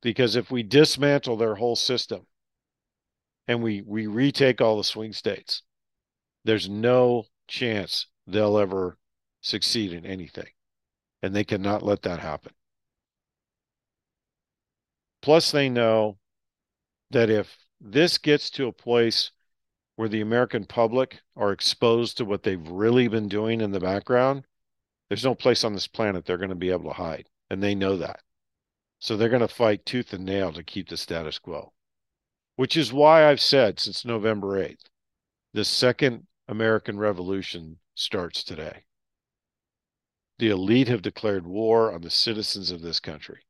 Because 0.01 0.35
if 0.35 0.51
we 0.51 0.63
dismantle 0.63 1.37
their 1.37 1.57
whole 1.57 1.77
system 1.77 2.27
and 3.47 3.63
we, 3.63 3.83
we 3.83 4.07
retake 4.07 4.63
all 4.63 4.79
the 4.79 4.85
swing 4.85 5.13
states, 5.13 5.61
there's 6.43 6.71
no 6.71 7.25
chance 7.49 8.07
they'll 8.27 8.57
ever 8.57 8.97
succeed 9.43 9.93
in 9.93 10.07
anything. 10.07 10.49
And 11.23 11.35
they 11.35 11.45
cannot 11.45 11.83
let 11.83 12.03
that 12.03 12.19
happen. 12.19 12.53
Plus, 15.21 15.53
they 15.53 15.69
know 15.69 16.19
that 17.11 17.31
if 17.31 17.57
this 17.81 18.19
gets 18.19 18.51
to 18.51 18.67
a 18.67 18.73
place 18.73 19.31
where 19.97 20.09
the 20.09 20.21
American 20.21 20.65
public 20.65 21.21
are 21.37 21.53
exposed 21.53 22.17
to 22.17 22.25
what 22.25 22.43
they've 22.43 22.69
really 22.69 23.07
been 23.07 23.29
doing 23.29 23.61
in 23.61 23.71
the 23.71 23.79
background, 23.81 24.45
there's 25.09 25.25
no 25.25 25.35
place 25.35 25.63
on 25.63 25.75
this 25.75 25.87
planet 25.87 26.25
they're 26.25 26.39
going 26.39 26.49
to 26.49 26.55
be 26.57 26.71
able 26.71 26.91
to 26.91 26.97
hide. 26.97 27.29
And 27.51 27.63
they 27.63 27.75
know 27.75 27.97
that. 27.99 28.21
So 28.99 29.17
they're 29.17 29.29
going 29.29 29.41
to 29.41 29.49
fight 29.49 29.85
tooth 29.85 30.13
and 30.13 30.25
nail 30.25 30.53
to 30.53 30.63
keep 30.63 30.89
the 30.89 30.97
status 30.97 31.39
quo, 31.39 31.73
which 32.57 32.77
is 32.77 32.93
why 32.93 33.29
I've 33.29 33.41
said 33.41 33.79
since 33.79 34.05
November 34.05 34.59
8th, 34.59 34.87
the 35.53 35.65
second 35.65 36.27
American 36.49 36.99
Revolution 36.99 37.79
starts 37.95 38.43
today. 38.43 38.85
The 40.43 40.51
elite 40.51 40.89
have 40.89 41.03
declared 41.03 41.47
war 41.47 41.93
on 41.93 42.01
the 42.01 42.11
citizens 42.11 42.73
of 42.73 42.81
this 42.83 42.99
country. 42.99 43.47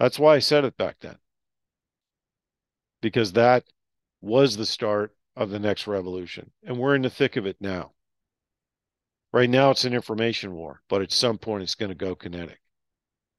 That's 0.00 0.18
why 0.18 0.34
I 0.34 0.38
said 0.40 0.64
it 0.64 0.76
back 0.76 0.96
then. 0.98 1.18
Because 3.00 3.34
that 3.34 3.66
was 4.20 4.56
the 4.56 4.66
start 4.66 5.14
of 5.36 5.50
the 5.50 5.60
next 5.60 5.86
revolution. 5.86 6.50
And 6.64 6.78
we're 6.78 6.96
in 6.96 7.02
the 7.02 7.10
thick 7.10 7.36
of 7.36 7.46
it 7.46 7.60
now. 7.60 7.92
Right 9.32 9.48
now, 9.48 9.70
it's 9.70 9.84
an 9.84 9.94
information 9.94 10.52
war, 10.52 10.82
but 10.88 11.00
at 11.00 11.12
some 11.12 11.38
point, 11.38 11.62
it's 11.62 11.76
going 11.76 11.90
to 11.90 11.94
go 11.94 12.16
kinetic. 12.16 12.60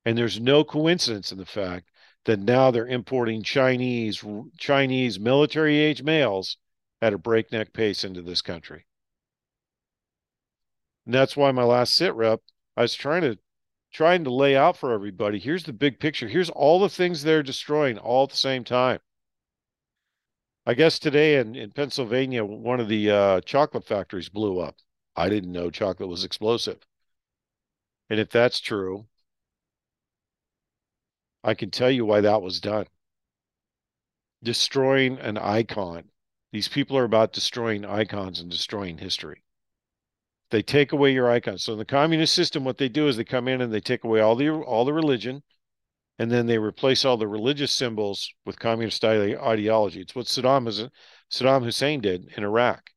And 0.06 0.18
there's 0.18 0.40
no 0.40 0.64
coincidence 0.64 1.34
in 1.34 1.38
the 1.38 1.46
fact 1.46 1.90
that 2.24 2.40
now 2.40 2.72
they're 2.72 2.88
importing 2.88 3.44
Chinese 3.44 4.24
Chinese 4.58 5.20
military 5.20 5.78
age 5.78 6.02
males 6.04 6.56
at 7.02 7.12
a 7.12 7.18
breakneck 7.18 7.74
pace 7.74 8.06
into 8.06 8.22
this 8.22 8.42
country. 8.42 8.86
And 11.06 11.14
that's 11.14 11.36
why 11.36 11.52
my 11.52 11.64
last 11.64 11.94
sit 11.94 12.14
rep, 12.16 12.42
I 12.78 12.84
was 12.84 12.96
trying 12.96 13.22
to 13.22 13.38
trying 13.92 14.24
to 14.24 14.34
lay 14.34 14.56
out 14.56 14.76
for 14.78 14.92
everybody. 14.92 15.38
Here's 15.40 15.66
the 15.66 15.74
big 15.74 16.00
picture. 16.00 16.28
Here's 16.28 16.50
all 16.50 16.80
the 16.80 16.90
things 16.90 17.22
they're 17.22 17.44
destroying 17.44 17.98
all 18.00 18.24
at 18.24 18.32
the 18.32 18.38
same 18.38 18.64
time. 18.64 19.00
I 20.66 20.74
guess 20.74 20.98
today 20.98 21.40
in, 21.40 21.56
in 21.56 21.72
Pennsylvania, 21.72 22.44
one 22.44 22.80
of 22.80 22.88
the 22.88 23.12
uh, 23.12 23.42
chocolate 23.42 23.86
factories 23.86 24.30
blew 24.30 24.60
up. 24.60 24.78
I 25.16 25.30
didn't 25.30 25.52
know 25.52 25.70
chocolate 25.70 26.10
was 26.10 26.24
explosive. 26.24 26.80
And 28.10 28.20
if 28.20 28.30
that's 28.30 28.60
true, 28.60 29.06
I 31.44 31.54
can 31.54 31.70
tell 31.70 31.92
you 31.92 32.06
why 32.06 32.22
that 32.22 32.42
was 32.42 32.60
done. 32.62 32.86
Destroying 34.42 35.20
an 35.20 35.38
icon. 35.38 36.06
These 36.52 36.68
people 36.68 36.98
are 36.98 37.04
about 37.04 37.34
destroying 37.34 37.86
icons 37.86 38.40
and 38.40 38.50
destroying 38.50 38.98
history. 38.98 39.44
They 40.54 40.62
take 40.62 40.92
away 40.92 41.12
your 41.12 41.32
icons. 41.32 41.64
So 41.64 41.74
in 41.74 41.80
the 41.80 41.84
communist 41.84 42.36
system, 42.36 42.64
what 42.64 42.78
they 42.78 42.88
do 42.88 43.08
is 43.08 43.18
they 43.18 43.24
come 43.24 43.48
in 43.48 43.60
and 43.60 43.74
they 43.74 43.80
take 43.80 44.04
away 44.04 44.20
all 44.20 44.36
the 44.36 44.52
all 44.52 44.86
the 44.86 44.94
religion, 44.94 45.42
and 46.20 46.30
then 46.30 46.46
they 46.46 46.60
replace 46.60 47.04
all 47.04 47.18
the 47.18 47.28
religious 47.28 47.72
symbols 47.72 48.32
with 48.46 48.60
communist 48.60 49.04
ideology. 49.04 50.02
It's 50.02 50.14
what 50.14 50.28
Saddam 50.28 50.92
Saddam 51.32 51.64
Hussein 51.64 52.02
did 52.02 52.32
in 52.38 52.44
Iraq. 52.44 52.92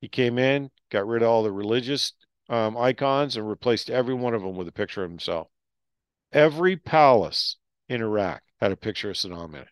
He 0.00 0.08
came 0.08 0.40
in, 0.40 0.72
got 0.90 1.06
rid 1.06 1.22
of 1.22 1.28
all 1.28 1.44
the 1.44 1.52
religious 1.52 2.14
um, 2.48 2.76
icons, 2.76 3.36
and 3.36 3.48
replaced 3.48 3.90
every 3.90 4.14
one 4.14 4.34
of 4.34 4.42
them 4.42 4.56
with 4.56 4.66
a 4.66 4.72
picture 4.72 5.04
of 5.04 5.10
himself. 5.10 5.46
Every 6.32 6.76
palace 6.76 7.58
in 7.88 8.02
Iraq 8.02 8.42
had 8.60 8.72
a 8.72 8.76
picture 8.76 9.10
of 9.10 9.16
Saddam 9.16 9.50
in 9.50 9.60
it. 9.60 9.68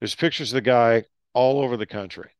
There's 0.00 0.14
pictures 0.14 0.52
of 0.52 0.56
the 0.56 0.60
guy 0.60 1.04
all 1.32 1.62
over 1.62 1.78
the 1.78 1.86
country. 1.86 2.32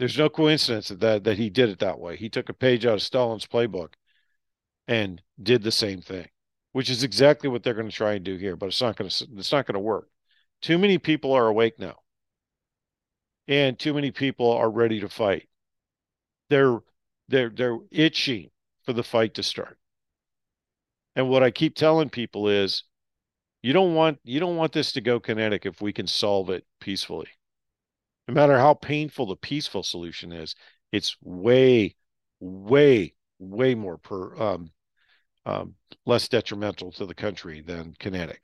There's 0.00 0.16
no 0.16 0.30
coincidence 0.30 0.88
that, 0.88 1.24
that 1.24 1.36
he 1.36 1.50
did 1.50 1.68
it 1.68 1.80
that 1.80 2.00
way. 2.00 2.16
He 2.16 2.30
took 2.30 2.48
a 2.48 2.54
page 2.54 2.86
out 2.86 2.94
of 2.94 3.02
Stalin's 3.02 3.46
playbook 3.46 3.90
and 4.88 5.20
did 5.42 5.62
the 5.62 5.70
same 5.70 6.00
thing, 6.00 6.26
which 6.72 6.88
is 6.88 7.02
exactly 7.02 7.50
what 7.50 7.62
they're 7.62 7.74
going 7.74 7.90
to 7.90 7.94
try 7.94 8.14
and 8.14 8.24
do 8.24 8.36
here. 8.36 8.56
But 8.56 8.68
it's 8.68 8.80
not 8.80 8.96
going 8.96 9.10
to 9.10 9.28
it's 9.36 9.52
not 9.52 9.66
going 9.66 9.74
to 9.74 9.78
work. 9.78 10.08
Too 10.62 10.78
many 10.78 10.96
people 10.96 11.34
are 11.34 11.46
awake 11.46 11.78
now, 11.78 11.96
and 13.46 13.78
too 13.78 13.92
many 13.92 14.10
people 14.10 14.50
are 14.50 14.70
ready 14.70 15.00
to 15.00 15.08
fight. 15.10 15.50
They're 16.48 16.78
they're 17.28 17.50
they're 17.50 17.78
itching 17.90 18.52
for 18.84 18.94
the 18.94 19.04
fight 19.04 19.34
to 19.34 19.42
start. 19.42 19.76
And 21.14 21.28
what 21.28 21.42
I 21.42 21.50
keep 21.50 21.74
telling 21.74 22.08
people 22.08 22.48
is 22.48 22.84
you 23.62 23.74
don't 23.74 23.94
want 23.94 24.18
you 24.24 24.40
don't 24.40 24.56
want 24.56 24.72
this 24.72 24.92
to 24.92 25.02
go 25.02 25.20
kinetic 25.20 25.66
if 25.66 25.82
we 25.82 25.92
can 25.92 26.06
solve 26.06 26.48
it 26.48 26.64
peacefully. 26.80 27.28
No 28.30 28.34
matter 28.34 28.58
how 28.58 28.74
painful 28.74 29.26
the 29.26 29.34
peaceful 29.34 29.82
solution 29.82 30.30
is, 30.30 30.54
it's 30.92 31.16
way, 31.20 31.96
way, 32.38 33.12
way 33.40 33.74
more 33.74 33.98
per 33.98 34.36
um, 34.36 34.70
um, 35.44 35.74
less 36.06 36.28
detrimental 36.28 36.92
to 36.92 37.06
the 37.06 37.14
country 37.14 37.60
than 37.60 37.96
kinetic. 37.98 38.42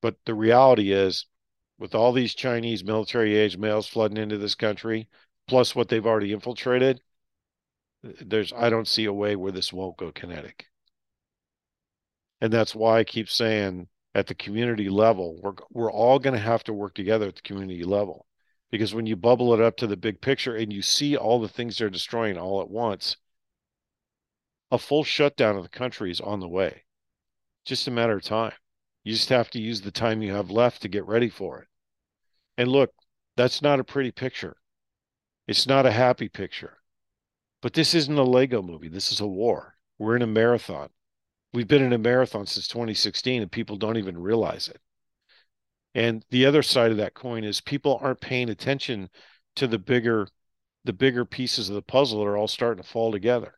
But 0.00 0.14
the 0.26 0.34
reality 0.34 0.92
is, 0.92 1.26
with 1.76 1.96
all 1.96 2.12
these 2.12 2.36
Chinese 2.36 2.84
military 2.84 3.34
age 3.34 3.56
males 3.56 3.88
flooding 3.88 4.16
into 4.16 4.38
this 4.38 4.54
country, 4.54 5.08
plus 5.48 5.74
what 5.74 5.88
they've 5.88 6.06
already 6.06 6.32
infiltrated, 6.32 7.00
there's 8.04 8.52
I 8.52 8.70
don't 8.70 8.86
see 8.86 9.06
a 9.06 9.12
way 9.12 9.34
where 9.34 9.50
this 9.50 9.72
won't 9.72 9.96
go 9.96 10.12
kinetic. 10.12 10.66
And 12.40 12.52
that's 12.52 12.76
why 12.76 13.00
I 13.00 13.04
keep 13.04 13.28
saying 13.28 13.88
at 14.14 14.28
the 14.28 14.36
community 14.36 14.88
level, 14.88 15.40
we're 15.42 15.54
we're 15.72 15.92
all 15.92 16.20
going 16.20 16.34
to 16.34 16.40
have 16.40 16.62
to 16.64 16.72
work 16.72 16.94
together 16.94 17.26
at 17.26 17.34
the 17.34 17.42
community 17.42 17.82
level. 17.82 18.24
Because 18.70 18.94
when 18.94 19.06
you 19.06 19.16
bubble 19.16 19.54
it 19.54 19.60
up 19.60 19.76
to 19.78 19.86
the 19.86 19.96
big 19.96 20.20
picture 20.20 20.56
and 20.56 20.72
you 20.72 20.82
see 20.82 21.16
all 21.16 21.40
the 21.40 21.48
things 21.48 21.78
they're 21.78 21.90
destroying 21.90 22.36
all 22.36 22.60
at 22.60 22.68
once, 22.68 23.16
a 24.70 24.78
full 24.78 25.04
shutdown 25.04 25.56
of 25.56 25.62
the 25.62 25.68
country 25.68 26.10
is 26.10 26.20
on 26.20 26.40
the 26.40 26.48
way. 26.48 26.84
Just 27.64 27.86
a 27.86 27.92
matter 27.92 28.16
of 28.16 28.22
time. 28.22 28.52
You 29.04 29.12
just 29.12 29.28
have 29.28 29.50
to 29.50 29.60
use 29.60 29.80
the 29.80 29.92
time 29.92 30.22
you 30.22 30.32
have 30.32 30.50
left 30.50 30.82
to 30.82 30.88
get 30.88 31.06
ready 31.06 31.28
for 31.28 31.60
it. 31.60 31.68
And 32.58 32.68
look, 32.68 32.92
that's 33.36 33.62
not 33.62 33.78
a 33.78 33.84
pretty 33.84 34.10
picture. 34.10 34.56
It's 35.46 35.66
not 35.66 35.86
a 35.86 35.92
happy 35.92 36.28
picture. 36.28 36.78
But 37.62 37.74
this 37.74 37.94
isn't 37.94 38.18
a 38.18 38.24
Lego 38.24 38.62
movie. 38.62 38.88
This 38.88 39.12
is 39.12 39.20
a 39.20 39.26
war. 39.26 39.76
We're 39.98 40.16
in 40.16 40.22
a 40.22 40.26
marathon. 40.26 40.90
We've 41.52 41.68
been 41.68 41.82
in 41.82 41.92
a 41.92 41.98
marathon 41.98 42.46
since 42.46 42.68
2016 42.68 43.42
and 43.42 43.50
people 43.50 43.76
don't 43.76 43.96
even 43.96 44.18
realize 44.18 44.68
it. 44.68 44.80
And 45.96 46.26
the 46.28 46.44
other 46.44 46.62
side 46.62 46.90
of 46.90 46.98
that 46.98 47.14
coin 47.14 47.42
is 47.42 47.62
people 47.62 47.98
aren't 48.02 48.20
paying 48.20 48.50
attention 48.50 49.08
to 49.56 49.66
the 49.66 49.78
bigger 49.78 50.28
the 50.84 50.92
bigger 50.92 51.24
pieces 51.24 51.70
of 51.70 51.74
the 51.74 51.82
puzzle 51.82 52.20
that 52.20 52.26
are 52.26 52.36
all 52.36 52.46
starting 52.46 52.80
to 52.80 52.88
fall 52.88 53.10
together. 53.10 53.54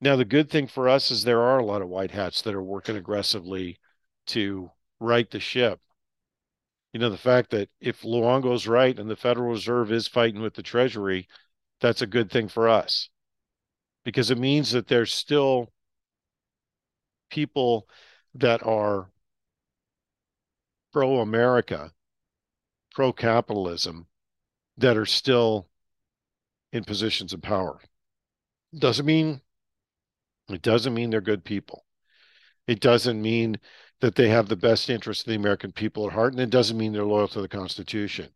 Now, 0.00 0.14
the 0.14 0.26
good 0.26 0.48
thing 0.48 0.68
for 0.68 0.88
us 0.88 1.10
is 1.10 1.24
there 1.24 1.40
are 1.40 1.58
a 1.58 1.64
lot 1.64 1.82
of 1.82 1.88
white 1.88 2.10
hats 2.12 2.42
that 2.42 2.54
are 2.54 2.62
working 2.62 2.96
aggressively 2.96 3.80
to 4.26 4.70
right 5.00 5.28
the 5.28 5.40
ship. 5.40 5.80
You 6.92 7.00
know, 7.00 7.10
the 7.10 7.16
fact 7.16 7.50
that 7.50 7.70
if 7.80 8.02
Luongo's 8.02 8.68
right 8.68 8.96
and 8.96 9.10
the 9.10 9.16
Federal 9.16 9.50
Reserve 9.50 9.90
is 9.90 10.06
fighting 10.06 10.42
with 10.42 10.54
the 10.54 10.62
Treasury, 10.62 11.26
that's 11.80 12.02
a 12.02 12.06
good 12.06 12.30
thing 12.30 12.48
for 12.48 12.68
us 12.68 13.08
because 14.04 14.30
it 14.30 14.38
means 14.38 14.72
that 14.72 14.88
there's 14.88 15.12
still 15.12 15.72
people 17.30 17.88
that 18.34 18.62
are 18.62 19.08
pro 20.94 21.18
America, 21.18 21.90
pro 22.94 23.12
capitalism, 23.12 24.06
that 24.76 24.96
are 24.96 25.04
still 25.04 25.68
in 26.72 26.84
positions 26.84 27.32
of 27.32 27.42
power. 27.42 27.80
Doesn't 28.78 29.04
mean 29.04 29.40
it 30.48 30.62
doesn't 30.62 30.94
mean 30.94 31.10
they're 31.10 31.20
good 31.20 31.44
people. 31.44 31.84
It 32.68 32.78
doesn't 32.78 33.20
mean 33.20 33.58
that 34.02 34.14
they 34.14 34.28
have 34.28 34.48
the 34.48 34.54
best 34.54 34.88
interest 34.88 35.22
of 35.22 35.30
the 35.30 35.36
American 35.36 35.72
people 35.72 36.06
at 36.06 36.12
heart, 36.12 36.32
and 36.32 36.40
it 36.40 36.50
doesn't 36.50 36.78
mean 36.78 36.92
they're 36.92 37.04
loyal 37.04 37.26
to 37.28 37.42
the 37.42 37.48
Constitution. 37.48 38.28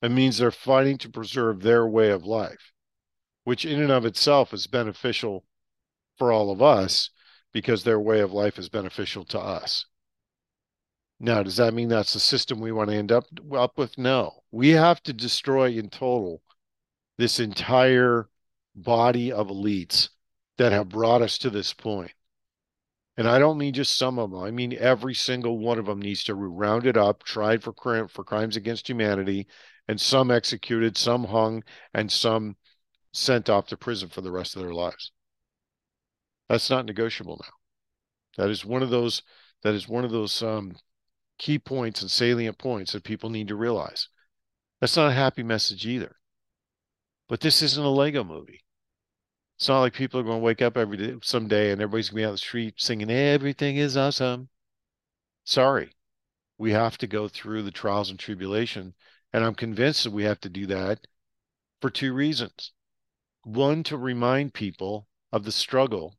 It 0.00 0.10
means 0.10 0.38
they're 0.38 0.50
fighting 0.50 0.96
to 0.98 1.10
preserve 1.10 1.60
their 1.60 1.86
way 1.86 2.08
of 2.08 2.24
life, 2.24 2.72
which 3.44 3.66
in 3.66 3.78
and 3.78 3.92
of 3.92 4.06
itself 4.06 4.54
is 4.54 4.66
beneficial 4.66 5.44
for 6.16 6.32
all 6.32 6.50
of 6.50 6.62
us 6.62 7.10
because 7.52 7.84
their 7.84 8.00
way 8.00 8.20
of 8.20 8.32
life 8.32 8.58
is 8.58 8.70
beneficial 8.70 9.26
to 9.26 9.38
us. 9.38 9.84
Now, 11.22 11.42
does 11.42 11.56
that 11.58 11.74
mean 11.74 11.88
that's 11.88 12.14
the 12.14 12.20
system 12.20 12.60
we 12.60 12.72
want 12.72 12.88
to 12.88 12.96
end 12.96 13.12
up 13.12 13.26
up 13.52 13.76
with? 13.76 13.98
No. 13.98 14.42
We 14.50 14.70
have 14.70 15.02
to 15.02 15.12
destroy 15.12 15.70
in 15.70 15.90
total 15.90 16.42
this 17.18 17.38
entire 17.38 18.30
body 18.74 19.30
of 19.30 19.48
elites 19.48 20.08
that 20.56 20.72
have 20.72 20.88
brought 20.88 21.20
us 21.20 21.36
to 21.38 21.50
this 21.50 21.74
point. 21.74 22.12
And 23.18 23.28
I 23.28 23.38
don't 23.38 23.58
mean 23.58 23.74
just 23.74 23.98
some 23.98 24.18
of 24.18 24.30
them. 24.30 24.40
I 24.40 24.50
mean 24.50 24.74
every 24.78 25.14
single 25.14 25.58
one 25.58 25.78
of 25.78 25.84
them 25.84 26.00
needs 26.00 26.24
to 26.24 26.34
be 26.34 26.40
rounded 26.40 26.96
up, 26.96 27.22
tried 27.22 27.62
for 27.62 27.74
crime, 27.74 28.08
for 28.08 28.24
crimes 28.24 28.56
against 28.56 28.88
humanity, 28.88 29.46
and 29.88 30.00
some 30.00 30.30
executed, 30.30 30.96
some 30.96 31.24
hung, 31.24 31.62
and 31.92 32.10
some 32.10 32.56
sent 33.12 33.50
off 33.50 33.66
to 33.66 33.76
prison 33.76 34.08
for 34.08 34.22
the 34.22 34.30
rest 34.32 34.56
of 34.56 34.62
their 34.62 34.72
lives. 34.72 35.12
That's 36.48 36.70
not 36.70 36.86
negotiable 36.86 37.38
now. 37.42 38.42
That 38.42 38.50
is 38.50 38.64
one 38.64 38.82
of 38.82 38.88
those 38.88 39.22
that 39.62 39.74
is 39.74 39.86
one 39.86 40.04
of 40.06 40.10
those 40.10 40.42
um, 40.42 40.76
key 41.40 41.58
points 41.58 42.02
and 42.02 42.10
salient 42.10 42.58
points 42.58 42.92
that 42.92 43.02
people 43.02 43.30
need 43.30 43.48
to 43.48 43.56
realize. 43.56 44.08
That's 44.78 44.96
not 44.96 45.10
a 45.10 45.14
happy 45.14 45.42
message 45.42 45.86
either. 45.86 46.16
But 47.30 47.40
this 47.40 47.62
isn't 47.62 47.82
a 47.82 47.88
Lego 47.88 48.22
movie. 48.22 48.62
It's 49.56 49.66
not 49.66 49.80
like 49.80 49.94
people 49.94 50.20
are 50.20 50.22
going 50.22 50.38
to 50.38 50.44
wake 50.44 50.60
up 50.60 50.76
every 50.76 50.98
day 50.98 51.14
someday 51.22 51.72
and 51.72 51.80
everybody's 51.80 52.10
going 52.10 52.18
to 52.18 52.20
be 52.20 52.24
out 52.24 52.28
on 52.28 52.34
the 52.34 52.38
street 52.38 52.74
singing 52.76 53.10
everything 53.10 53.78
is 53.78 53.96
awesome. 53.96 54.50
Sorry. 55.44 55.92
We 56.58 56.72
have 56.72 56.98
to 56.98 57.06
go 57.06 57.26
through 57.26 57.62
the 57.62 57.70
trials 57.70 58.10
and 58.10 58.18
tribulation. 58.18 58.94
And 59.32 59.42
I'm 59.42 59.54
convinced 59.54 60.04
that 60.04 60.12
we 60.12 60.24
have 60.24 60.40
to 60.40 60.50
do 60.50 60.66
that 60.66 61.06
for 61.80 61.88
two 61.88 62.12
reasons. 62.12 62.72
One, 63.44 63.82
to 63.84 63.96
remind 63.96 64.52
people 64.52 65.08
of 65.32 65.44
the 65.44 65.52
struggle 65.52 66.18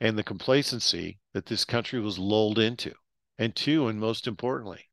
and 0.00 0.16
the 0.16 0.22
complacency 0.22 1.18
that 1.32 1.46
this 1.46 1.64
country 1.64 1.98
was 1.98 2.20
lulled 2.20 2.60
into. 2.60 2.94
And 3.40 3.56
two, 3.56 3.88
and 3.88 3.98
most 3.98 4.26
importantly, 4.26 4.90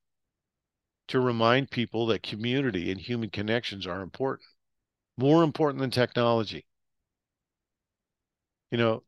to 1.10 1.20
remind 1.20 1.70
people 1.70 2.08
that 2.08 2.24
community 2.24 2.90
and 2.90 3.02
human 3.02 3.30
connections 3.30 3.86
are 3.86 4.02
important, 4.02 4.48
more 5.18 5.44
important 5.44 5.82
than 5.82 5.92
technology. 5.92 6.66
You 8.72 8.78
know, 8.78 9.04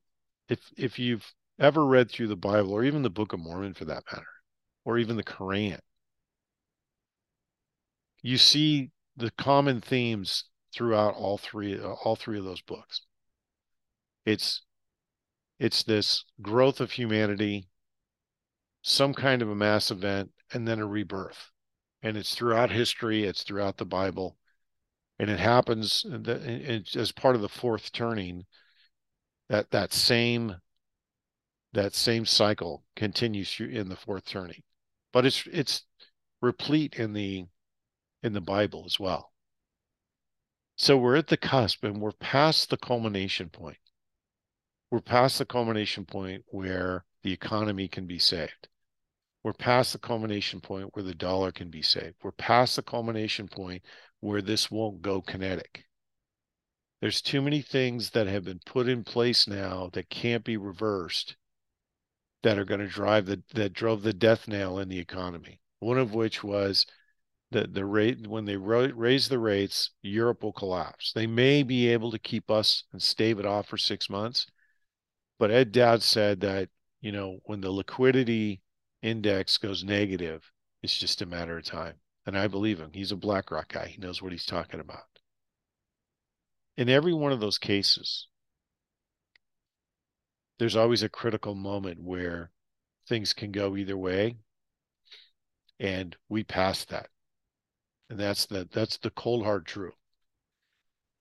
if 0.50 0.60
if 0.76 1.00
you've 1.00 1.34
ever 1.58 1.86
read 1.86 2.12
through 2.12 2.28
the 2.28 2.36
Bible 2.36 2.74
or 2.74 2.84
even 2.84 3.02
the 3.02 3.10
Book 3.10 3.32
of 3.32 3.40
Mormon 3.40 3.74
for 3.74 3.86
that 3.86 4.04
matter, 4.12 4.28
or 4.84 4.98
even 4.98 5.16
the 5.16 5.24
Quran, 5.24 5.80
you 8.22 8.38
see 8.38 8.92
the 9.16 9.32
common 9.32 9.80
themes 9.80 10.50
throughout 10.74 11.16
all 11.16 11.38
three 11.38 11.80
all 11.80 12.18
three 12.18 12.38
of 12.40 12.44
those 12.44 12.62
books. 12.62 13.04
It's 14.26 14.64
it's 15.60 15.82
this 15.82 16.26
growth 16.42 16.82
of 16.82 16.92
humanity, 16.92 17.69
some 18.82 19.14
kind 19.14 19.42
of 19.42 19.50
a 19.50 19.56
mass 19.56 19.92
event, 19.92 20.32
and 20.54 20.68
then 20.68 20.80
a 20.80 20.86
rebirth. 20.86 21.52
And 22.02 22.18
it's 22.18 22.34
throughout 22.34 22.72
history, 22.72 23.26
it's 23.26 23.44
throughout 23.44 23.78
the 23.78 23.86
Bible. 23.86 24.38
And 25.20 25.30
it 25.30 25.40
happens 25.40 26.06
uh, 26.06 26.80
as 26.96 27.12
part 27.12 27.36
of 27.36 27.42
the 27.42 27.50
fourth 27.50 27.92
turning 27.92 28.46
that 29.50 29.72
that 29.72 29.92
same 29.92 30.56
that 31.74 31.94
same 31.94 32.26
cycle 32.26 32.84
continues 32.96 33.52
through 33.52 33.70
in 33.70 33.90
the 33.90 33.96
fourth 33.96 34.26
turning 34.26 34.64
but 35.12 35.26
it's 35.26 35.46
it's 35.52 35.84
replete 36.42 36.96
in 36.96 37.14
the 37.14 37.46
in 38.24 38.34
the 38.34 38.42
bible 38.42 38.84
as 38.86 39.00
well 39.00 39.32
so 40.76 40.98
we're 40.98 41.16
at 41.16 41.28
the 41.28 41.38
cusp 41.38 41.84
and 41.84 42.02
we're 42.02 42.12
past 42.14 42.70
the 42.70 42.78
culmination 42.78 43.50
point 43.50 43.78
we're 44.92 45.02
past 45.02 45.38
the 45.38 45.46
culmination 45.46 46.06
point 46.06 46.44
where 46.48 47.06
the 47.24 47.32
economy 47.32 47.88
can 47.88 48.08
be 48.08 48.20
saved. 48.20 48.68
We're 49.44 49.54
past 49.54 49.94
the 49.94 50.00
culmination 50.00 50.60
point 50.60 50.90
where 50.94 51.04
the 51.04 51.16
dollar 51.16 51.52
can 51.52 51.70
be 51.70 51.82
saved. 51.82 52.16
We're 52.24 52.32
past 52.32 52.76
the 52.76 52.82
culmination 52.82 53.48
point 53.48 53.84
where 54.20 54.42
this 54.42 54.70
won't 54.70 55.02
go 55.02 55.22
kinetic. 55.22 55.86
There's 57.02 57.22
too 57.22 57.42
many 57.42 57.62
things 57.62 58.10
that 58.10 58.28
have 58.28 58.44
been 58.44 58.60
put 58.66 58.90
in 58.90 59.04
place 59.04 59.48
now 59.48 59.90
that 59.94 60.10
can't 60.10 60.44
be 60.44 60.58
reversed 60.58 61.38
that 62.44 62.58
are 62.58 62.66
going 62.66 62.82
to 62.82 62.88
drive 62.88 63.26
the 63.26 63.42
that 63.54 63.74
drove 63.74 64.02
the 64.02 64.14
death 64.14 64.48
nail 64.48 64.80
in 64.80 64.90
the 64.90 65.00
economy. 65.00 65.62
One 65.80 65.98
of 65.98 66.14
which 66.14 66.44
was 66.44 66.86
the 67.52 67.68
the 67.68 67.86
rate 67.86 68.28
when 68.28 68.46
they 68.46 68.58
raise 68.58 69.30
the 69.30 69.40
rates, 69.40 69.92
Europe 70.02 70.44
will 70.44 70.54
collapse. 70.54 71.14
They 71.14 71.28
may 71.28 71.64
be 71.64 71.88
able 71.88 72.12
to 72.12 72.20
keep 72.20 72.52
us 72.52 72.84
and 72.92 73.02
stave 73.02 73.40
it 73.40 73.46
off 73.46 73.68
for 73.68 73.78
six 73.78 74.10
months, 74.10 74.46
but 75.40 75.52
Ed 75.52 75.72
Dowd 75.72 76.04
said 76.04 76.42
that, 76.42 76.70
you 77.02 77.14
know, 77.14 77.40
when 77.46 77.62
the 77.62 77.72
liquidity 77.72 78.62
index 79.02 79.58
goes 79.58 79.84
negative, 79.84 80.52
it's 80.84 80.98
just 80.98 81.22
a 81.22 81.26
matter 81.26 81.58
of 81.58 81.64
time. 81.64 81.96
And 82.26 82.38
I 82.38 82.48
believe 82.48 82.80
him. 82.80 82.92
He's 82.94 83.14
a 83.14 83.16
BlackRock 83.16 83.70
guy. 83.70 83.88
He 83.88 84.02
knows 84.02 84.22
what 84.22 84.34
he's 84.34 84.46
talking 84.46 84.82
about. 84.82 85.06
In 86.78 86.90
every 86.90 87.14
one 87.14 87.32
of 87.32 87.40
those 87.40 87.58
cases, 87.58 88.28
there's 90.60 90.76
always 90.76 91.04
a 91.04 91.10
critical 91.10 91.56
moment 91.56 92.04
where 92.04 92.52
things 93.08 93.34
can 93.34 93.52
go 93.52 93.78
either 93.78 93.98
way. 93.98 94.36
And 95.80 96.16
we 96.28 96.44
passed 96.44 96.90
that. 96.90 97.08
And 98.10 98.20
that's 98.20 98.46
the 98.46 98.68
that's 98.70 98.98
the 98.98 99.12
cold 99.12 99.46
hard 99.46 99.66
truth. 99.66 99.94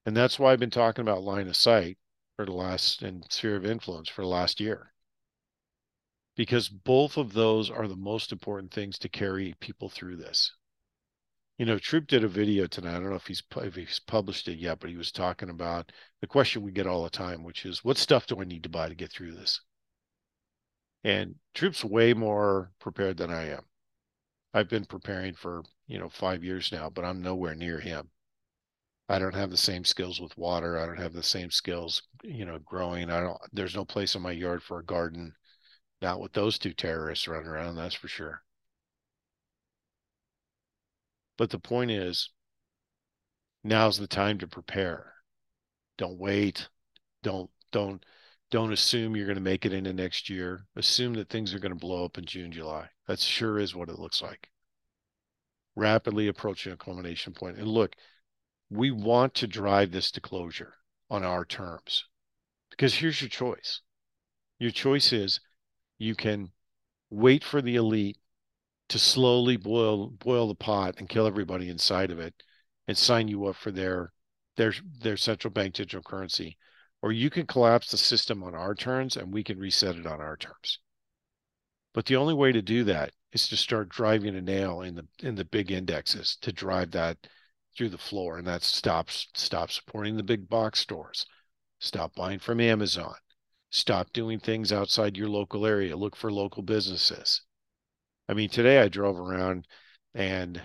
And 0.04 0.16
that's 0.16 0.38
why 0.38 0.52
I've 0.52 0.58
been 0.58 0.70
talking 0.70 1.02
about 1.02 1.22
line 1.22 1.46
of 1.46 1.56
sight 1.56 1.98
for 2.38 2.44
the 2.44 2.52
last 2.52 3.02
and 3.02 3.26
sphere 3.32 3.56
of 3.56 3.66
influence 3.66 4.08
for 4.08 4.22
the 4.22 4.28
last 4.28 4.60
year. 4.60 4.92
Because 6.36 6.68
both 6.68 7.16
of 7.16 7.32
those 7.32 7.68
are 7.68 7.88
the 7.88 7.96
most 7.96 8.30
important 8.30 8.72
things 8.72 8.96
to 9.00 9.08
carry 9.08 9.56
people 9.58 9.88
through 9.88 10.14
this. 10.14 10.52
You 11.58 11.66
know, 11.66 11.80
Troop 11.80 12.06
did 12.06 12.22
a 12.22 12.28
video 12.28 12.68
tonight. 12.68 12.94
I 12.94 13.00
don't 13.00 13.10
know 13.10 13.16
if 13.16 13.26
he's 13.26 13.42
if 13.56 13.74
he's 13.74 13.98
published 13.98 14.46
it 14.46 14.60
yet, 14.60 14.78
but 14.78 14.88
he 14.88 14.96
was 14.96 15.10
talking 15.10 15.50
about 15.50 15.90
the 16.20 16.28
question 16.28 16.62
we 16.62 16.70
get 16.70 16.86
all 16.86 17.02
the 17.02 17.10
time, 17.10 17.42
which 17.42 17.66
is, 17.66 17.82
what 17.82 17.98
stuff 17.98 18.28
do 18.28 18.40
I 18.40 18.44
need 18.44 18.62
to 18.62 18.68
buy 18.68 18.88
to 18.88 18.94
get 18.94 19.10
through 19.10 19.32
this? 19.32 19.60
And 21.02 21.34
Troop's 21.54 21.82
way 21.82 22.14
more 22.14 22.70
prepared 22.78 23.16
than 23.16 23.32
I 23.32 23.48
am. 23.48 23.64
I've 24.54 24.68
been 24.68 24.84
preparing 24.84 25.34
for 25.34 25.64
you 25.88 25.98
know 25.98 26.08
five 26.08 26.44
years 26.44 26.70
now, 26.70 26.88
but 26.88 27.04
I'm 27.04 27.20
nowhere 27.20 27.56
near 27.56 27.80
him. 27.80 28.10
I 29.08 29.18
don't 29.18 29.34
have 29.34 29.50
the 29.50 29.56
same 29.56 29.84
skills 29.84 30.20
with 30.20 30.36
water. 30.36 30.78
I 30.78 30.86
don't 30.86 31.00
have 31.00 31.14
the 31.14 31.22
same 31.22 31.50
skills, 31.50 32.02
you 32.22 32.44
know, 32.44 32.58
growing. 32.58 33.10
I 33.10 33.20
don't, 33.20 33.38
there's 33.52 33.74
no 33.74 33.84
place 33.84 34.14
in 34.14 34.22
my 34.22 34.32
yard 34.32 34.62
for 34.62 34.78
a 34.78 34.84
garden. 34.84 35.34
Not 36.02 36.20
with 36.20 36.32
those 36.32 36.58
two 36.58 36.74
terrorists 36.74 37.26
running 37.26 37.48
around, 37.48 37.76
that's 37.76 37.94
for 37.94 38.08
sure. 38.08 38.42
But 41.38 41.50
the 41.50 41.58
point 41.58 41.90
is, 41.90 42.30
now's 43.64 43.98
the 43.98 44.06
time 44.06 44.38
to 44.38 44.46
prepare. 44.46 45.14
Don't 45.96 46.18
wait. 46.18 46.68
Don't, 47.22 47.50
don't, 47.72 48.04
don't 48.50 48.72
assume 48.72 49.16
you're 49.16 49.26
going 49.26 49.36
to 49.36 49.42
make 49.42 49.64
it 49.64 49.72
into 49.72 49.92
next 49.92 50.28
year. 50.28 50.66
Assume 50.76 51.14
that 51.14 51.30
things 51.30 51.54
are 51.54 51.58
going 51.58 51.72
to 51.72 51.78
blow 51.78 52.04
up 52.04 52.18
in 52.18 52.24
June, 52.24 52.52
July. 52.52 52.88
That 53.06 53.18
sure 53.18 53.58
is 53.58 53.74
what 53.74 53.88
it 53.88 53.98
looks 53.98 54.20
like. 54.20 54.48
Rapidly 55.76 56.28
approaching 56.28 56.72
a 56.72 56.76
culmination 56.76 57.32
point. 57.32 57.56
And 57.56 57.68
look, 57.68 57.96
we 58.70 58.90
want 58.90 59.34
to 59.34 59.46
drive 59.46 59.92
this 59.92 60.10
to 60.12 60.20
closure 60.20 60.74
on 61.10 61.24
our 61.24 61.44
terms. 61.44 62.04
Because 62.70 62.94
here's 62.94 63.20
your 63.20 63.30
choice. 63.30 63.80
Your 64.58 64.70
choice 64.70 65.12
is 65.12 65.40
you 65.98 66.14
can 66.14 66.52
wait 67.10 67.42
for 67.42 67.62
the 67.62 67.76
elite 67.76 68.18
to 68.88 68.98
slowly 68.98 69.56
boil 69.56 70.08
boil 70.08 70.48
the 70.48 70.54
pot 70.54 70.96
and 70.98 71.08
kill 71.08 71.26
everybody 71.26 71.68
inside 71.68 72.10
of 72.10 72.18
it 72.18 72.34
and 72.86 72.96
sign 72.96 73.28
you 73.28 73.46
up 73.46 73.56
for 73.56 73.70
their 73.70 74.12
their 74.56 74.72
their 75.00 75.16
central 75.16 75.52
bank 75.52 75.74
digital 75.74 76.02
currency, 76.02 76.56
or 77.02 77.12
you 77.12 77.30
can 77.30 77.46
collapse 77.46 77.90
the 77.90 77.96
system 77.96 78.42
on 78.42 78.54
our 78.54 78.74
terms 78.74 79.16
and 79.16 79.32
we 79.32 79.44
can 79.44 79.58
reset 79.58 79.96
it 79.96 80.06
on 80.06 80.20
our 80.20 80.36
terms. 80.36 80.78
But 81.94 82.06
the 82.06 82.16
only 82.16 82.34
way 82.34 82.52
to 82.52 82.62
do 82.62 82.84
that 82.84 83.12
is 83.32 83.48
to 83.48 83.56
start 83.56 83.88
driving 83.88 84.34
a 84.36 84.42
nail 84.42 84.80
in 84.82 84.94
the 84.94 85.06
in 85.20 85.34
the 85.34 85.44
big 85.44 85.70
indexes 85.70 86.36
to 86.42 86.52
drive 86.52 86.90
that 86.92 87.18
through 87.78 87.88
the 87.88 87.96
floor, 87.96 88.38
and 88.38 88.46
that 88.48 88.64
stops 88.64 89.28
stop 89.34 89.70
supporting 89.70 90.16
the 90.16 90.22
big 90.24 90.48
box 90.48 90.80
stores, 90.80 91.26
stop 91.78 92.12
buying 92.16 92.40
from 92.40 92.60
Amazon, 92.60 93.14
stop 93.70 94.12
doing 94.12 94.40
things 94.40 94.72
outside 94.72 95.16
your 95.16 95.28
local 95.28 95.64
area, 95.64 95.96
look 95.96 96.16
for 96.16 96.32
local 96.32 96.62
businesses. 96.64 97.42
I 98.28 98.34
mean, 98.34 98.48
today 98.50 98.80
I 98.80 98.88
drove 98.88 99.16
around 99.18 99.68
and 100.12 100.60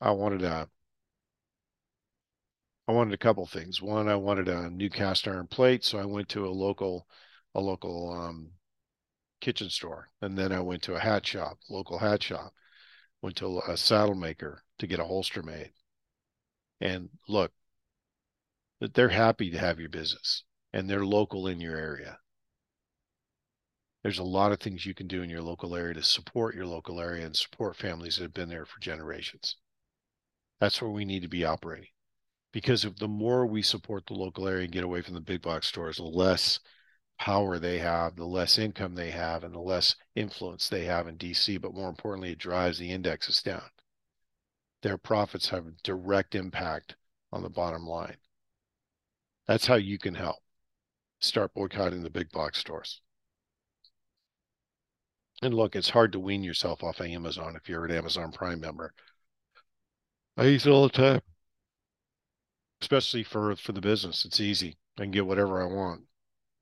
I 0.00 0.12
wanted 0.12 0.42
a 0.42 0.68
I 2.86 2.92
wanted 2.92 3.14
a 3.14 3.18
couple 3.18 3.44
things. 3.46 3.82
One, 3.82 4.08
I 4.08 4.14
wanted 4.14 4.48
a 4.48 4.70
new 4.70 4.90
cast 4.90 5.26
iron 5.26 5.48
plate, 5.48 5.82
so 5.84 5.98
I 5.98 6.04
went 6.04 6.28
to 6.30 6.46
a 6.46 6.48
local 6.48 7.08
a 7.56 7.60
local 7.60 8.12
um, 8.12 8.52
kitchen 9.40 9.68
store, 9.68 10.10
and 10.22 10.38
then 10.38 10.52
I 10.52 10.60
went 10.60 10.82
to 10.84 10.94
a 10.94 11.00
hat 11.00 11.26
shop, 11.26 11.58
local 11.68 11.98
hat 11.98 12.22
shop. 12.22 12.54
Went 13.20 13.36
to 13.38 13.60
a 13.66 13.76
saddle 13.76 14.14
maker 14.14 14.62
to 14.78 14.86
get 14.86 15.00
a 15.00 15.04
holster 15.04 15.42
made. 15.42 15.72
And 16.80 17.08
look, 17.28 17.52
that 18.80 18.94
they're 18.94 19.08
happy 19.08 19.50
to 19.50 19.58
have 19.58 19.80
your 19.80 19.88
business 19.88 20.44
and 20.72 20.88
they're 20.88 21.06
local 21.06 21.46
in 21.46 21.60
your 21.60 21.76
area. 21.76 22.18
There's 24.02 24.18
a 24.18 24.24
lot 24.24 24.52
of 24.52 24.60
things 24.60 24.84
you 24.84 24.94
can 24.94 25.06
do 25.06 25.22
in 25.22 25.30
your 25.30 25.40
local 25.40 25.74
area 25.74 25.94
to 25.94 26.02
support 26.02 26.54
your 26.54 26.66
local 26.66 27.00
area 27.00 27.24
and 27.24 27.34
support 27.34 27.76
families 27.76 28.16
that 28.16 28.24
have 28.24 28.34
been 28.34 28.50
there 28.50 28.66
for 28.66 28.80
generations. 28.80 29.56
That's 30.60 30.82
where 30.82 30.90
we 30.90 31.04
need 31.04 31.22
to 31.22 31.28
be 31.28 31.44
operating 31.44 31.88
because 32.54 32.84
if 32.84 32.96
the 32.96 33.08
more 33.08 33.46
we 33.46 33.62
support 33.62 34.06
the 34.06 34.14
local 34.14 34.46
area 34.46 34.62
and 34.62 34.72
get 34.72 34.84
away 34.84 35.02
from 35.02 35.14
the 35.14 35.20
big 35.20 35.42
box 35.42 35.66
stores, 35.66 35.96
the 35.96 36.04
less 36.04 36.60
power 37.18 37.58
they 37.58 37.78
have, 37.78 38.14
the 38.14 38.24
less 38.24 38.58
income 38.58 38.94
they 38.94 39.10
have, 39.10 39.42
and 39.42 39.52
the 39.52 39.58
less 39.58 39.96
influence 40.14 40.68
they 40.68 40.84
have 40.84 41.08
in 41.08 41.18
DC. 41.18 41.60
But 41.60 41.74
more 41.74 41.88
importantly, 41.88 42.30
it 42.30 42.38
drives 42.38 42.78
the 42.78 42.92
indexes 42.92 43.42
down. 43.42 43.62
Their 44.84 44.98
profits 44.98 45.48
have 45.48 45.66
a 45.66 45.72
direct 45.82 46.36
impact 46.36 46.94
on 47.32 47.42
the 47.42 47.50
bottom 47.50 47.86
line. 47.86 48.18
That's 49.46 49.66
how 49.66 49.74
you 49.74 49.98
can 49.98 50.14
help. 50.14 50.42
Start 51.18 51.54
boycotting 51.54 52.02
the 52.02 52.10
big 52.10 52.30
box 52.30 52.58
stores. 52.58 53.00
And 55.42 55.54
look, 55.54 55.74
it's 55.74 55.90
hard 55.90 56.12
to 56.12 56.20
wean 56.20 56.44
yourself 56.44 56.84
off 56.84 57.00
of 57.00 57.06
Amazon 57.06 57.56
if 57.56 57.68
you're 57.68 57.84
an 57.86 57.90
Amazon 57.90 58.30
Prime 58.30 58.60
member. 58.60 58.94
I 60.36 60.44
use 60.44 60.66
it 60.66 60.70
all 60.70 60.84
the 60.84 60.90
time 60.90 61.22
especially 62.82 63.22
for 63.22 63.56
for 63.56 63.72
the 63.72 63.80
business. 63.80 64.26
It's 64.26 64.40
easy. 64.40 64.76
I 64.98 65.02
can 65.02 65.10
get 65.10 65.26
whatever 65.26 65.62
I 65.62 65.66
want. 65.66 66.02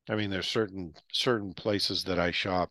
I 0.08 0.14
mean, 0.14 0.30
there's 0.30 0.46
certain 0.46 0.94
certain 1.12 1.52
places 1.52 2.04
that 2.04 2.18
I 2.18 2.30
shop 2.30 2.70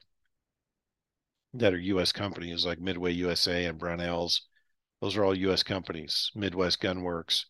that 1.53 1.73
are 1.73 1.79
U.S. 1.79 2.13
companies 2.13 2.65
like 2.65 2.79
Midway 2.79 3.11
USA 3.11 3.65
and 3.65 3.77
Brownells. 3.77 4.39
Those 5.01 5.17
are 5.17 5.23
all 5.25 5.35
U.S. 5.35 5.63
companies. 5.63 6.31
Midwest 6.35 6.81
Gunworks. 6.81 7.45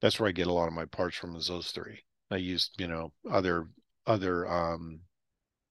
That's 0.00 0.20
where 0.20 0.28
I 0.28 0.32
get 0.32 0.46
a 0.48 0.52
lot 0.52 0.68
of 0.68 0.74
my 0.74 0.84
parts 0.84 1.16
from. 1.16 1.34
Is 1.36 1.48
those 1.48 1.72
three. 1.72 2.04
I 2.30 2.36
use 2.36 2.70
you 2.78 2.88
know 2.88 3.12
other 3.30 3.68
other 4.06 4.46
um, 4.46 5.00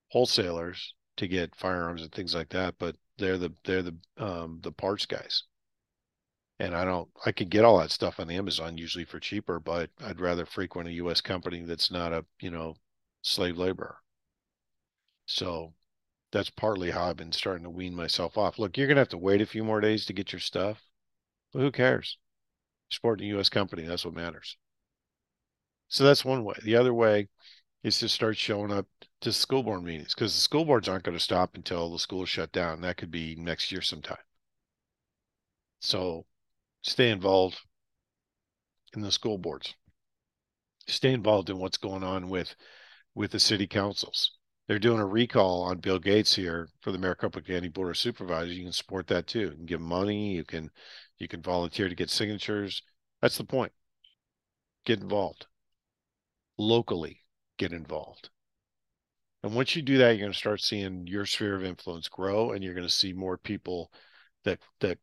wholesalers 0.10 0.96
to 1.18 1.28
get 1.28 1.56
firearms 1.56 2.02
and 2.02 2.12
things 2.12 2.36
like 2.36 2.50
that, 2.50 2.76
but 2.80 2.96
they're 3.18 3.38
the 3.38 3.54
they're 3.64 3.84
the 3.84 3.96
um, 4.18 4.60
the 4.64 4.72
parts 4.72 5.06
guys 5.06 5.44
and 6.62 6.76
I 6.76 6.86
don't 6.86 7.10
I 7.26 7.32
could 7.32 7.50
get 7.50 7.66
all 7.66 7.80
that 7.80 7.90
stuff 7.92 8.20
on 8.20 8.30
Amazon 8.30 8.78
usually 8.78 9.04
for 9.06 9.20
cheaper, 9.20 9.60
but 9.60 9.90
I'd 10.00 10.22
rather 10.22 10.46
frequent 10.46 10.90
a 10.90 10.94
US 10.94 11.20
company 11.20 11.64
that's 11.64 11.90
not 11.92 12.14
a, 12.14 12.24
you 12.40 12.52
know, 12.52 12.76
slave 13.24 13.58
labor. 13.58 13.98
So 15.26 15.74
that's 16.32 16.50
partly 16.50 16.92
how 16.92 17.06
I've 17.06 17.18
been 17.18 17.32
starting 17.32 17.64
to 17.64 17.70
wean 17.70 17.96
myself 17.96 18.38
off. 18.38 18.60
Look, 18.60 18.78
you're 18.78 18.88
gonna 18.88 19.02
have 19.02 19.10
to 19.10 19.18
wait 19.18 19.42
a 19.42 19.46
few 19.46 19.64
more 19.64 19.82
days 19.82 20.06
to 20.06 20.14
get 20.14 20.32
your 20.34 20.40
stuff. 20.40 20.82
But 21.54 21.60
who 21.60 21.72
cares? 21.72 22.18
Supporting 22.90 23.32
a 23.32 23.38
US 23.40 23.50
company, 23.50 23.84
that's 23.84 24.06
what 24.06 24.14
matters. 24.14 24.58
So 25.90 26.04
that's 26.04 26.26
one 26.26 26.44
way. 26.44 26.56
The 26.64 26.76
other 26.76 26.94
way 26.94 27.28
is 27.84 28.00
to 28.00 28.10
start 28.10 28.38
showing 28.38 28.72
up 28.72 28.88
to 29.22 29.34
school 29.34 29.64
board 29.64 29.84
meetings 29.84 30.14
because 30.16 30.34
the 30.34 30.42
school 30.42 30.66
boards 30.66 30.88
aren't 30.88 31.04
going 31.04 31.18
to 31.18 31.24
stop 31.24 31.56
until 31.56 31.92
the 31.92 32.00
school 32.00 32.24
is 32.24 32.30
shut 32.30 32.52
down. 32.52 32.82
That 32.82 32.98
could 32.98 33.12
be 33.12 33.36
next 33.36 33.72
year 33.72 33.82
sometime. 33.82 34.18
So 35.80 36.26
stay 36.82 37.10
involved 37.10 37.60
in 38.94 39.02
the 39.02 39.12
school 39.12 39.38
boards 39.38 39.76
stay 40.88 41.14
involved 41.14 41.50
in 41.50 41.58
what's 41.58 41.78
going 41.78 42.04
on 42.04 42.30
with 42.30 42.56
with 43.16 43.32
the 43.32 43.40
city 43.40 43.68
councils 43.68 44.38
they're 44.72 44.80
doing 44.80 45.02
a 45.02 45.06
recall 45.06 45.64
on 45.64 45.80
bill 45.80 46.00
gates 46.00 46.34
here 46.34 46.70
for 46.80 46.94
the 46.94 46.98
maricopa 46.98 47.42
county 47.42 47.68
board 47.68 47.90
of 47.90 47.98
supervisors. 47.98 48.58
You 48.58 48.64
can 48.64 48.72
support 48.72 49.06
that 49.08 49.28
too. 49.28 49.42
You 49.42 49.52
can 49.52 49.66
give 49.66 49.82
money. 49.82 50.32
You 50.34 50.46
can 50.46 50.70
you 51.18 51.28
can 51.28 51.42
volunteer 51.42 51.90
to 51.90 51.96
get 51.96 52.10
signatures. 52.10 52.82
That's 53.22 53.38
the 53.38 53.44
point. 53.44 53.74
Get 54.86 55.02
involved. 55.02 55.48
Locally 56.58 57.20
get 57.58 57.74
involved. 57.74 58.30
And 59.44 59.54
once 59.54 59.76
you 59.76 59.82
do 59.82 59.98
that 59.98 60.12
you're 60.12 60.20
going 60.20 60.32
to 60.32 60.38
start 60.38 60.62
seeing 60.62 61.06
your 61.06 61.26
sphere 61.26 61.58
of 61.58 61.66
influence 61.66 62.08
grow 62.08 62.54
and 62.54 62.64
you're 62.64 62.74
going 62.74 62.88
to 62.88 62.94
see 62.94 63.12
more 63.12 63.38
people 63.38 63.92
that 64.46 64.60
that 64.80 65.00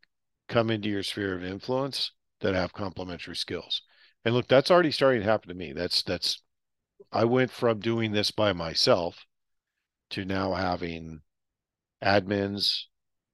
come 0.49 0.71
into 0.71 0.89
your 0.89 1.03
sphere 1.03 1.35
of 1.35 1.45
influence 1.45 2.13
that 2.41 2.55
have 2.55 2.73
complementary 2.73 3.37
skills. 3.37 3.83
And 4.25 4.35
look, 4.35 4.49
that's 4.49 4.71
already 4.71 4.93
starting 4.93 5.21
to 5.21 5.29
happen 5.29 5.51
to 5.51 5.55
me. 5.55 5.75
That's 5.75 6.03
that's 6.03 6.41
I 7.13 7.27
went 7.27 7.51
from 7.51 7.81
doing 7.81 8.13
this 8.13 8.31
by 8.31 8.55
myself 8.55 9.27
to 10.11 10.25
now 10.25 10.55
having 10.55 11.21
admins 12.03 12.85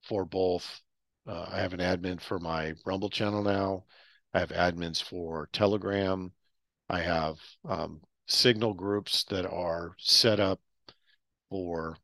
for 0.02 0.24
both. 0.24 0.80
Uh, 1.26 1.46
I 1.48 1.60
have 1.60 1.72
an 1.72 1.80
admin 1.80 2.20
for 2.20 2.38
my 2.38 2.74
Rumble 2.84 3.10
channel 3.10 3.42
now. 3.42 3.84
I 4.32 4.40
have 4.40 4.50
admins 4.50 5.02
for 5.02 5.48
Telegram. 5.52 6.32
I 6.88 7.00
have 7.00 7.38
um, 7.64 8.02
signal 8.26 8.74
groups 8.74 9.24
that 9.24 9.46
are 9.46 9.94
set 9.98 10.40
up 10.40 10.60
for 11.50 11.96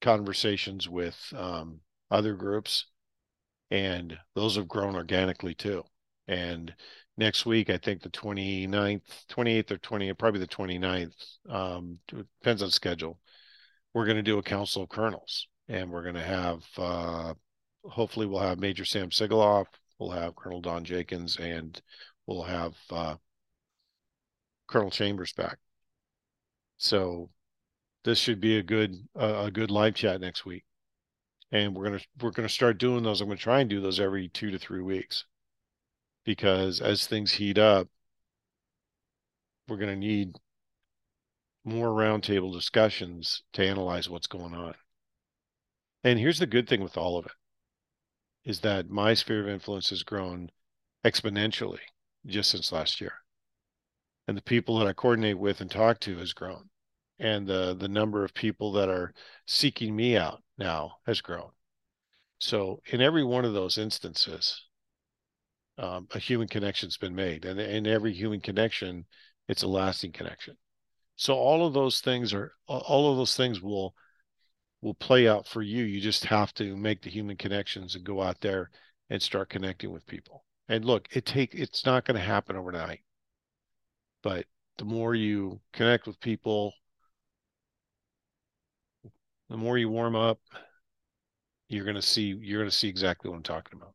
conversations 0.00 0.88
with 0.88 1.16
um, 1.36 1.80
other 2.10 2.34
groups 2.34 2.86
and 3.70 4.16
those 4.34 4.56
have 4.56 4.68
grown 4.68 4.94
organically 4.94 5.54
too. 5.54 5.82
And 6.28 6.74
next 7.16 7.44
week, 7.44 7.70
I 7.70 7.76
think 7.76 8.02
the 8.02 8.10
29th, 8.10 9.02
28th 9.28 9.70
or 9.72 9.78
20th, 9.78 10.18
probably 10.18 10.40
the 10.40 10.46
29th, 10.46 11.14
um, 11.48 11.98
depends 12.06 12.62
on 12.62 12.70
schedule. 12.70 13.18
We're 13.94 14.04
going 14.04 14.16
to 14.16 14.22
do 14.22 14.38
a 14.38 14.42
council 14.42 14.82
of 14.82 14.88
colonels 14.90 15.46
and 15.68 15.90
we're 15.90 16.02
going 16.02 16.16
to 16.16 16.22
have, 16.22 16.64
uh, 16.76 17.34
hopefully 17.84 18.26
we'll 18.26 18.40
have 18.40 18.58
Major 18.58 18.84
Sam 18.84 19.08
Sigaloff, 19.08 19.66
we'll 19.98 20.10
have 20.10 20.36
Colonel 20.36 20.60
Don 20.60 20.84
Jenkins, 20.84 21.38
and 21.38 21.80
we'll 22.26 22.42
have 22.42 22.74
uh, 22.90 23.14
Colonel 24.66 24.90
Chambers 24.90 25.32
back. 25.32 25.58
So 26.76 27.30
this 28.02 28.18
should 28.18 28.40
be 28.40 28.58
a 28.58 28.62
good, 28.62 28.94
uh, 29.18 29.44
a 29.46 29.50
good 29.50 29.70
live 29.70 29.94
chat 29.94 30.20
next 30.20 30.44
week 30.44 30.64
and 31.54 31.74
we're 31.74 31.84
gonna 31.84 32.00
we're 32.20 32.32
gonna 32.32 32.48
start 32.48 32.78
doing 32.78 33.02
those. 33.02 33.20
I'm 33.20 33.28
gonna 33.28 33.38
try 33.38 33.60
and 33.60 33.70
do 33.70 33.80
those 33.80 34.00
every 34.00 34.28
two 34.28 34.50
to 34.50 34.58
three 34.58 34.82
weeks, 34.82 35.24
because 36.24 36.80
as 36.80 37.06
things 37.06 37.32
heat 37.32 37.58
up, 37.58 37.88
we're 39.68 39.76
gonna 39.76 39.96
need 39.96 40.34
more 41.64 41.88
roundtable 41.88 42.52
discussions 42.52 43.42
to 43.54 43.66
analyze 43.66 44.08
what's 44.08 44.26
going 44.26 44.54
on. 44.54 44.74
And 46.02 46.18
here's 46.18 46.38
the 46.38 46.46
good 46.46 46.68
thing 46.68 46.82
with 46.82 46.98
all 46.98 47.16
of 47.16 47.26
it 47.26 47.32
is 48.44 48.60
that 48.60 48.90
my 48.90 49.14
sphere 49.14 49.40
of 49.40 49.48
influence 49.48 49.88
has 49.88 50.02
grown 50.02 50.50
exponentially 51.04 51.80
just 52.26 52.50
since 52.50 52.72
last 52.72 53.00
year. 53.00 53.14
And 54.28 54.36
the 54.36 54.42
people 54.42 54.78
that 54.78 54.86
I 54.86 54.92
coordinate 54.92 55.38
with 55.38 55.60
and 55.60 55.70
talk 55.70 56.00
to 56.00 56.18
has 56.18 56.32
grown. 56.32 56.68
And 57.18 57.46
the 57.46 57.74
the 57.78 57.88
number 57.88 58.24
of 58.24 58.34
people 58.34 58.72
that 58.72 58.88
are 58.88 59.14
seeking 59.46 59.94
me 59.94 60.16
out 60.16 60.42
now 60.58 60.96
has 61.06 61.20
grown. 61.20 61.50
So 62.38 62.82
in 62.86 63.00
every 63.00 63.24
one 63.24 63.44
of 63.44 63.54
those 63.54 63.78
instances, 63.78 64.62
um, 65.78 66.08
a 66.12 66.18
human 66.18 66.48
connection's 66.48 66.96
been 66.96 67.14
made, 67.14 67.44
and 67.44 67.60
in 67.60 67.86
every 67.86 68.12
human 68.12 68.40
connection, 68.40 69.06
it's 69.48 69.62
a 69.62 69.68
lasting 69.68 70.12
connection. 70.12 70.56
So 71.16 71.34
all 71.34 71.66
of 71.66 71.74
those 71.74 72.00
things 72.00 72.34
are 72.34 72.52
all 72.66 73.10
of 73.10 73.16
those 73.16 73.36
things 73.36 73.60
will 73.60 73.94
will 74.80 74.94
play 74.94 75.28
out 75.28 75.46
for 75.46 75.62
you. 75.62 75.84
You 75.84 76.00
just 76.00 76.24
have 76.26 76.52
to 76.54 76.76
make 76.76 77.02
the 77.02 77.10
human 77.10 77.36
connections 77.36 77.94
and 77.94 78.04
go 78.04 78.20
out 78.22 78.40
there 78.40 78.70
and 79.10 79.22
start 79.22 79.48
connecting 79.48 79.92
with 79.92 80.06
people. 80.06 80.44
And 80.68 80.84
look, 80.84 81.08
it 81.12 81.24
take 81.26 81.54
it's 81.54 81.86
not 81.86 82.04
going 82.04 82.16
to 82.16 82.24
happen 82.24 82.56
overnight. 82.56 83.00
But 84.22 84.46
the 84.78 84.84
more 84.84 85.14
you 85.14 85.60
connect 85.72 86.06
with 86.06 86.20
people, 86.20 86.72
the 89.48 89.56
more 89.56 89.78
you 89.78 89.88
warm 89.88 90.16
up, 90.16 90.40
you're 91.68 91.84
going 91.84 91.96
to 91.96 92.02
see 92.02 92.36
you're 92.40 92.60
going 92.60 92.70
to 92.70 92.76
see 92.76 92.88
exactly 92.88 93.30
what 93.30 93.36
I'm 93.36 93.42
talking 93.42 93.78
about. 93.78 93.94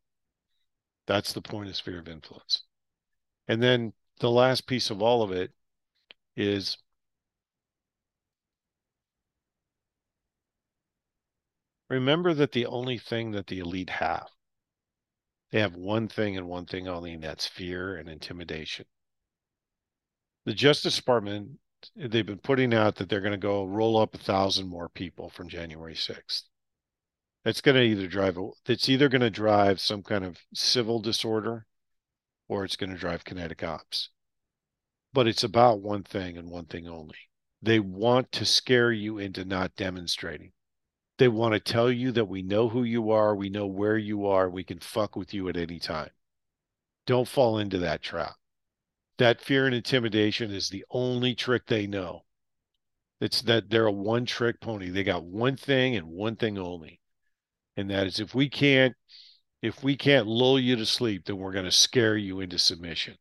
That's 1.06 1.32
the 1.32 1.42
point 1.42 1.68
of 1.68 1.76
sphere 1.76 1.98
of 1.98 2.08
influence. 2.08 2.62
And 3.48 3.62
then 3.62 3.92
the 4.20 4.30
last 4.30 4.66
piece 4.66 4.90
of 4.90 5.02
all 5.02 5.22
of 5.22 5.32
it 5.32 5.52
is 6.36 6.78
remember 11.90 12.32
that 12.32 12.52
the 12.52 12.66
only 12.66 12.96
thing 12.96 13.32
that 13.32 13.48
the 13.48 13.58
elite 13.58 13.90
have, 13.90 14.28
they 15.50 15.60
have 15.60 15.74
one 15.74 16.08
thing 16.08 16.36
and 16.36 16.48
one 16.48 16.64
thing 16.64 16.86
only, 16.88 17.12
and 17.12 17.22
that's 17.22 17.46
fear 17.46 17.96
and 17.96 18.08
intimidation. 18.08 18.86
The 20.46 20.54
Justice 20.54 20.96
Department, 20.96 21.58
they've 21.96 22.24
been 22.24 22.38
putting 22.38 22.72
out 22.72 22.96
that 22.96 23.08
they're 23.08 23.20
going 23.20 23.32
to 23.32 23.38
go 23.38 23.64
roll 23.64 23.98
up 23.98 24.14
a 24.14 24.18
thousand 24.18 24.68
more 24.68 24.88
people 24.88 25.28
from 25.28 25.48
January 25.48 25.94
6th. 25.94 26.44
It's 27.44 27.60
going 27.60 27.74
to 27.74 27.82
either 27.82 28.06
drive, 28.06 28.38
it's 28.66 28.88
either 28.88 29.08
going 29.08 29.22
to 29.22 29.30
drive 29.30 29.80
some 29.80 30.02
kind 30.02 30.24
of 30.24 30.38
civil 30.54 31.00
disorder 31.00 31.66
or 32.48 32.64
it's 32.64 32.76
going 32.76 32.90
to 32.90 32.96
drive 32.96 33.24
kinetic 33.24 33.62
ops. 33.62 34.10
But 35.12 35.26
it's 35.26 35.42
about 35.42 35.80
one 35.80 36.04
thing 36.04 36.36
and 36.36 36.50
one 36.50 36.66
thing 36.66 36.86
only. 36.86 37.16
They 37.60 37.80
want 37.80 38.30
to 38.32 38.44
scare 38.44 38.92
you 38.92 39.18
into 39.18 39.44
not 39.44 39.74
demonstrating. 39.74 40.52
They 41.20 41.28
want 41.28 41.52
to 41.52 41.60
tell 41.60 41.92
you 41.92 42.12
that 42.12 42.30
we 42.30 42.40
know 42.40 42.70
who 42.70 42.82
you 42.82 43.10
are, 43.10 43.36
we 43.36 43.50
know 43.50 43.66
where 43.66 43.98
you 43.98 44.24
are, 44.24 44.48
we 44.48 44.64
can 44.64 44.78
fuck 44.78 45.16
with 45.16 45.34
you 45.34 45.50
at 45.50 45.56
any 45.58 45.78
time. 45.78 46.08
Don't 47.04 47.28
fall 47.28 47.58
into 47.58 47.76
that 47.80 48.00
trap. 48.00 48.36
That 49.18 49.42
fear 49.42 49.66
and 49.66 49.74
intimidation 49.74 50.50
is 50.50 50.70
the 50.70 50.82
only 50.90 51.34
trick 51.34 51.66
they 51.66 51.86
know. 51.86 52.22
It's 53.20 53.42
that 53.42 53.68
they're 53.68 53.84
a 53.84 53.92
one 53.92 54.24
trick 54.24 54.62
pony. 54.62 54.88
They 54.88 55.04
got 55.04 55.22
one 55.22 55.58
thing 55.58 55.94
and 55.94 56.06
one 56.06 56.36
thing 56.36 56.56
only. 56.56 57.02
And 57.76 57.90
that 57.90 58.06
is 58.06 58.18
if 58.18 58.34
we 58.34 58.48
can't 58.48 58.94
if 59.60 59.84
we 59.84 59.96
can't 59.96 60.26
lull 60.26 60.58
you 60.58 60.74
to 60.76 60.86
sleep, 60.86 61.26
then 61.26 61.36
we're 61.36 61.52
going 61.52 61.66
to 61.66 61.70
scare 61.70 62.16
you 62.16 62.40
into 62.40 62.58
submission. 62.58 63.18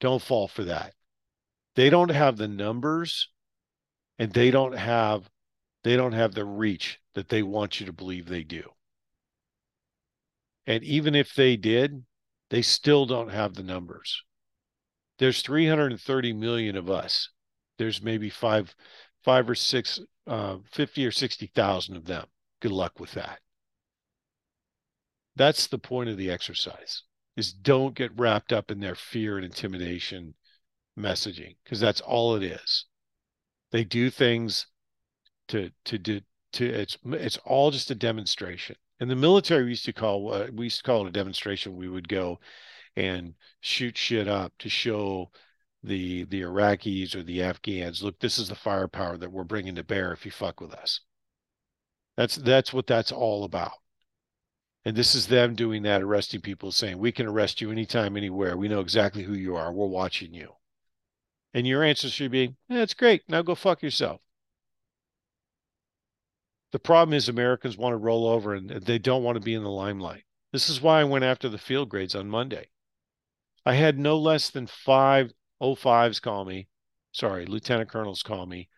Don't 0.00 0.22
fall 0.22 0.48
for 0.48 0.64
that. 0.64 0.94
They 1.74 1.90
don't 1.90 2.12
have 2.12 2.38
the 2.38 2.48
numbers 2.48 3.28
and 4.18 4.32
they 4.32 4.50
don't 4.50 4.78
have 4.78 5.28
they 5.86 5.96
don't 5.96 6.14
have 6.14 6.34
the 6.34 6.44
reach 6.44 6.98
that 7.14 7.28
they 7.28 7.44
want 7.44 7.78
you 7.78 7.86
to 7.86 7.92
believe 7.92 8.26
they 8.26 8.42
do. 8.42 8.72
And 10.66 10.82
even 10.82 11.14
if 11.14 11.32
they 11.36 11.56
did, 11.56 12.04
they 12.50 12.62
still 12.62 13.06
don't 13.06 13.28
have 13.28 13.54
the 13.54 13.62
numbers. 13.62 14.24
There's 15.20 15.42
330 15.42 16.32
million 16.32 16.74
of 16.76 16.90
us. 16.90 17.30
There's 17.78 18.02
maybe 18.02 18.30
five, 18.30 18.74
five 19.22 19.48
or 19.48 19.54
six, 19.54 20.00
uh, 20.26 20.56
50 20.72 21.06
or 21.06 21.12
60,000 21.12 21.96
of 21.96 22.04
them. 22.04 22.26
Good 22.60 22.72
luck 22.72 22.98
with 22.98 23.12
that. 23.12 23.38
That's 25.36 25.68
the 25.68 25.78
point 25.78 26.10
of 26.10 26.16
the 26.16 26.32
exercise 26.32 27.04
is 27.36 27.52
don't 27.52 27.94
get 27.94 28.18
wrapped 28.18 28.52
up 28.52 28.72
in 28.72 28.80
their 28.80 28.96
fear 28.96 29.36
and 29.36 29.44
intimidation 29.44 30.34
messaging 30.98 31.54
because 31.62 31.78
that's 31.78 32.00
all 32.00 32.34
it 32.34 32.42
is. 32.42 32.86
They 33.70 33.84
do 33.84 34.10
things 34.10 34.66
to 35.48 35.70
to 35.84 35.98
do 35.98 36.20
to 36.52 36.66
it's 36.66 36.96
it's 37.04 37.38
all 37.44 37.70
just 37.70 37.90
a 37.90 37.94
demonstration. 37.94 38.76
In 39.00 39.08
the 39.08 39.16
military, 39.16 39.64
we 39.64 39.70
used 39.70 39.84
to 39.86 39.92
call 39.92 40.32
uh, 40.32 40.46
we 40.52 40.66
used 40.66 40.78
to 40.78 40.84
call 40.84 41.04
it 41.04 41.08
a 41.08 41.12
demonstration. 41.12 41.76
We 41.76 41.88
would 41.88 42.08
go 42.08 42.40
and 42.96 43.34
shoot 43.60 43.96
shit 43.96 44.28
up 44.28 44.52
to 44.58 44.68
show 44.68 45.30
the 45.86 46.24
the 46.24 46.42
Iraqis 46.42 47.14
or 47.14 47.22
the 47.22 47.42
Afghans, 47.42 48.02
look, 48.02 48.18
this 48.18 48.38
is 48.38 48.48
the 48.48 48.54
firepower 48.54 49.16
that 49.18 49.32
we're 49.32 49.44
bringing 49.44 49.76
to 49.76 49.84
bear 49.84 50.12
if 50.12 50.24
you 50.24 50.32
fuck 50.32 50.60
with 50.60 50.74
us. 50.74 51.00
That's 52.16 52.36
that's 52.36 52.72
what 52.72 52.86
that's 52.86 53.12
all 53.12 53.44
about. 53.44 53.72
And 54.84 54.96
this 54.96 55.14
is 55.14 55.26
them 55.26 55.54
doing 55.54 55.82
that, 55.82 56.02
arresting 56.02 56.40
people, 56.40 56.70
saying, 56.70 56.98
we 56.98 57.10
can 57.10 57.26
arrest 57.26 57.60
you 57.60 57.72
anytime, 57.72 58.16
anywhere. 58.16 58.56
We 58.56 58.68
know 58.68 58.78
exactly 58.80 59.24
who 59.24 59.34
you 59.34 59.56
are. 59.56 59.72
We're 59.72 59.86
watching 59.86 60.32
you. 60.32 60.52
And 61.52 61.66
your 61.66 61.82
answer 61.82 62.08
should 62.08 62.30
be, 62.30 62.54
that's 62.68 62.92
eh, 62.92 62.96
great. 62.96 63.22
Now 63.28 63.42
go 63.42 63.56
fuck 63.56 63.82
yourself. 63.82 64.20
The 66.72 66.78
problem 66.78 67.14
is 67.14 67.28
Americans 67.28 67.76
want 67.76 67.92
to 67.92 67.98
roll 67.98 68.26
over 68.26 68.54
and 68.54 68.68
they 68.70 68.98
don't 68.98 69.22
want 69.22 69.36
to 69.36 69.44
be 69.44 69.54
in 69.54 69.62
the 69.62 69.70
limelight. 69.70 70.24
This 70.52 70.68
is 70.68 70.80
why 70.80 71.00
I 71.00 71.04
went 71.04 71.24
after 71.24 71.48
the 71.48 71.58
field 71.58 71.88
grades 71.88 72.14
on 72.14 72.28
Monday. 72.28 72.68
I 73.64 73.74
had 73.74 73.98
no 73.98 74.18
less 74.18 74.50
than 74.50 74.66
five 74.66 75.32
05s 75.60 76.20
call 76.20 76.44
me, 76.44 76.68
sorry, 77.12 77.46
lieutenant 77.46 77.90
colonels 77.90 78.22
call 78.22 78.46
me 78.46 78.68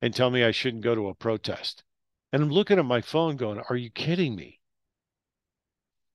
and 0.00 0.14
tell 0.14 0.30
me 0.30 0.44
I 0.44 0.50
shouldn't 0.50 0.84
go 0.84 0.94
to 0.94 1.08
a 1.08 1.14
protest. 1.14 1.82
And 2.32 2.42
I'm 2.42 2.50
looking 2.50 2.78
at 2.78 2.84
my 2.84 3.00
phone 3.00 3.36
going, 3.36 3.60
are 3.68 3.76
you 3.76 3.90
kidding 3.90 4.36
me? 4.36 4.60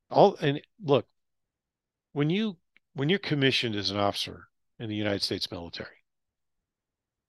All 0.10 0.36
and 0.38 0.62
look, 0.82 1.08
when 2.12 2.30
you 2.30 2.58
when 2.94 3.10
you're 3.10 3.20
commissioned 3.20 3.76
as 3.76 3.90
an 3.90 3.98
officer 3.98 4.48
in 4.78 4.90
the 4.90 4.96
United 4.96 5.24
States 5.24 5.50
military, 5.52 6.04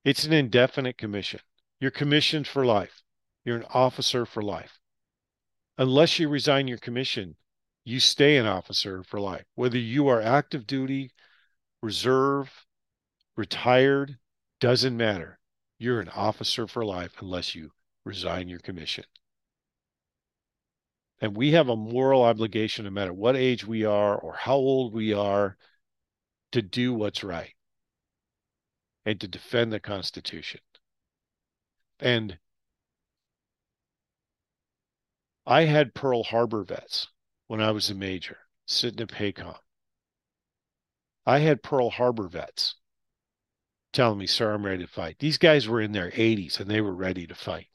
it's 0.04 0.24
an 0.24 0.32
indefinite 0.34 0.98
commission. 0.98 1.40
You're 1.80 1.90
commissioned 1.90 2.46
for 2.46 2.66
life. 2.66 3.02
You're 3.44 3.58
an 3.58 3.66
officer 3.72 4.24
for 4.24 4.42
life. 4.42 4.78
Unless 5.76 6.18
you 6.18 6.28
resign 6.28 6.68
your 6.68 6.78
commission, 6.78 7.36
you 7.84 8.00
stay 8.00 8.36
an 8.36 8.46
officer 8.46 9.02
for 9.02 9.20
life. 9.20 9.44
Whether 9.54 9.78
you 9.78 10.08
are 10.08 10.22
active 10.22 10.66
duty, 10.66 11.10
reserve, 11.82 12.64
retired, 13.36 14.16
doesn't 14.60 14.96
matter. 14.96 15.38
You're 15.78 16.00
an 16.00 16.08
officer 16.08 16.66
for 16.66 16.84
life 16.84 17.12
unless 17.20 17.54
you 17.54 17.70
resign 18.04 18.48
your 18.48 18.60
commission. 18.60 19.04
And 21.20 21.36
we 21.36 21.52
have 21.52 21.68
a 21.68 21.76
moral 21.76 22.22
obligation, 22.22 22.84
no 22.84 22.90
matter 22.90 23.12
what 23.12 23.36
age 23.36 23.66
we 23.66 23.84
are 23.84 24.16
or 24.16 24.34
how 24.34 24.56
old 24.56 24.94
we 24.94 25.12
are, 25.12 25.56
to 26.52 26.62
do 26.62 26.94
what's 26.94 27.24
right 27.24 27.54
and 29.04 29.20
to 29.20 29.28
defend 29.28 29.72
the 29.72 29.80
Constitution. 29.80 30.60
And 31.98 32.38
I 35.46 35.64
had 35.64 35.94
Pearl 35.94 36.24
Harbor 36.24 36.64
vets 36.64 37.08
when 37.46 37.60
I 37.60 37.70
was 37.70 37.90
a 37.90 37.94
major 37.94 38.38
sitting 38.66 39.00
at 39.00 39.08
PACOM. 39.08 39.58
I 41.26 41.38
had 41.40 41.62
Pearl 41.62 41.90
Harbor 41.90 42.28
vets 42.28 42.76
telling 43.92 44.18
me, 44.18 44.26
sir, 44.26 44.52
I'm 44.52 44.64
ready 44.64 44.84
to 44.84 44.90
fight. 44.90 45.18
These 45.18 45.38
guys 45.38 45.68
were 45.68 45.80
in 45.80 45.92
their 45.92 46.10
80s 46.10 46.60
and 46.60 46.70
they 46.70 46.80
were 46.80 46.94
ready 46.94 47.26
to 47.26 47.34
fight. 47.34 47.68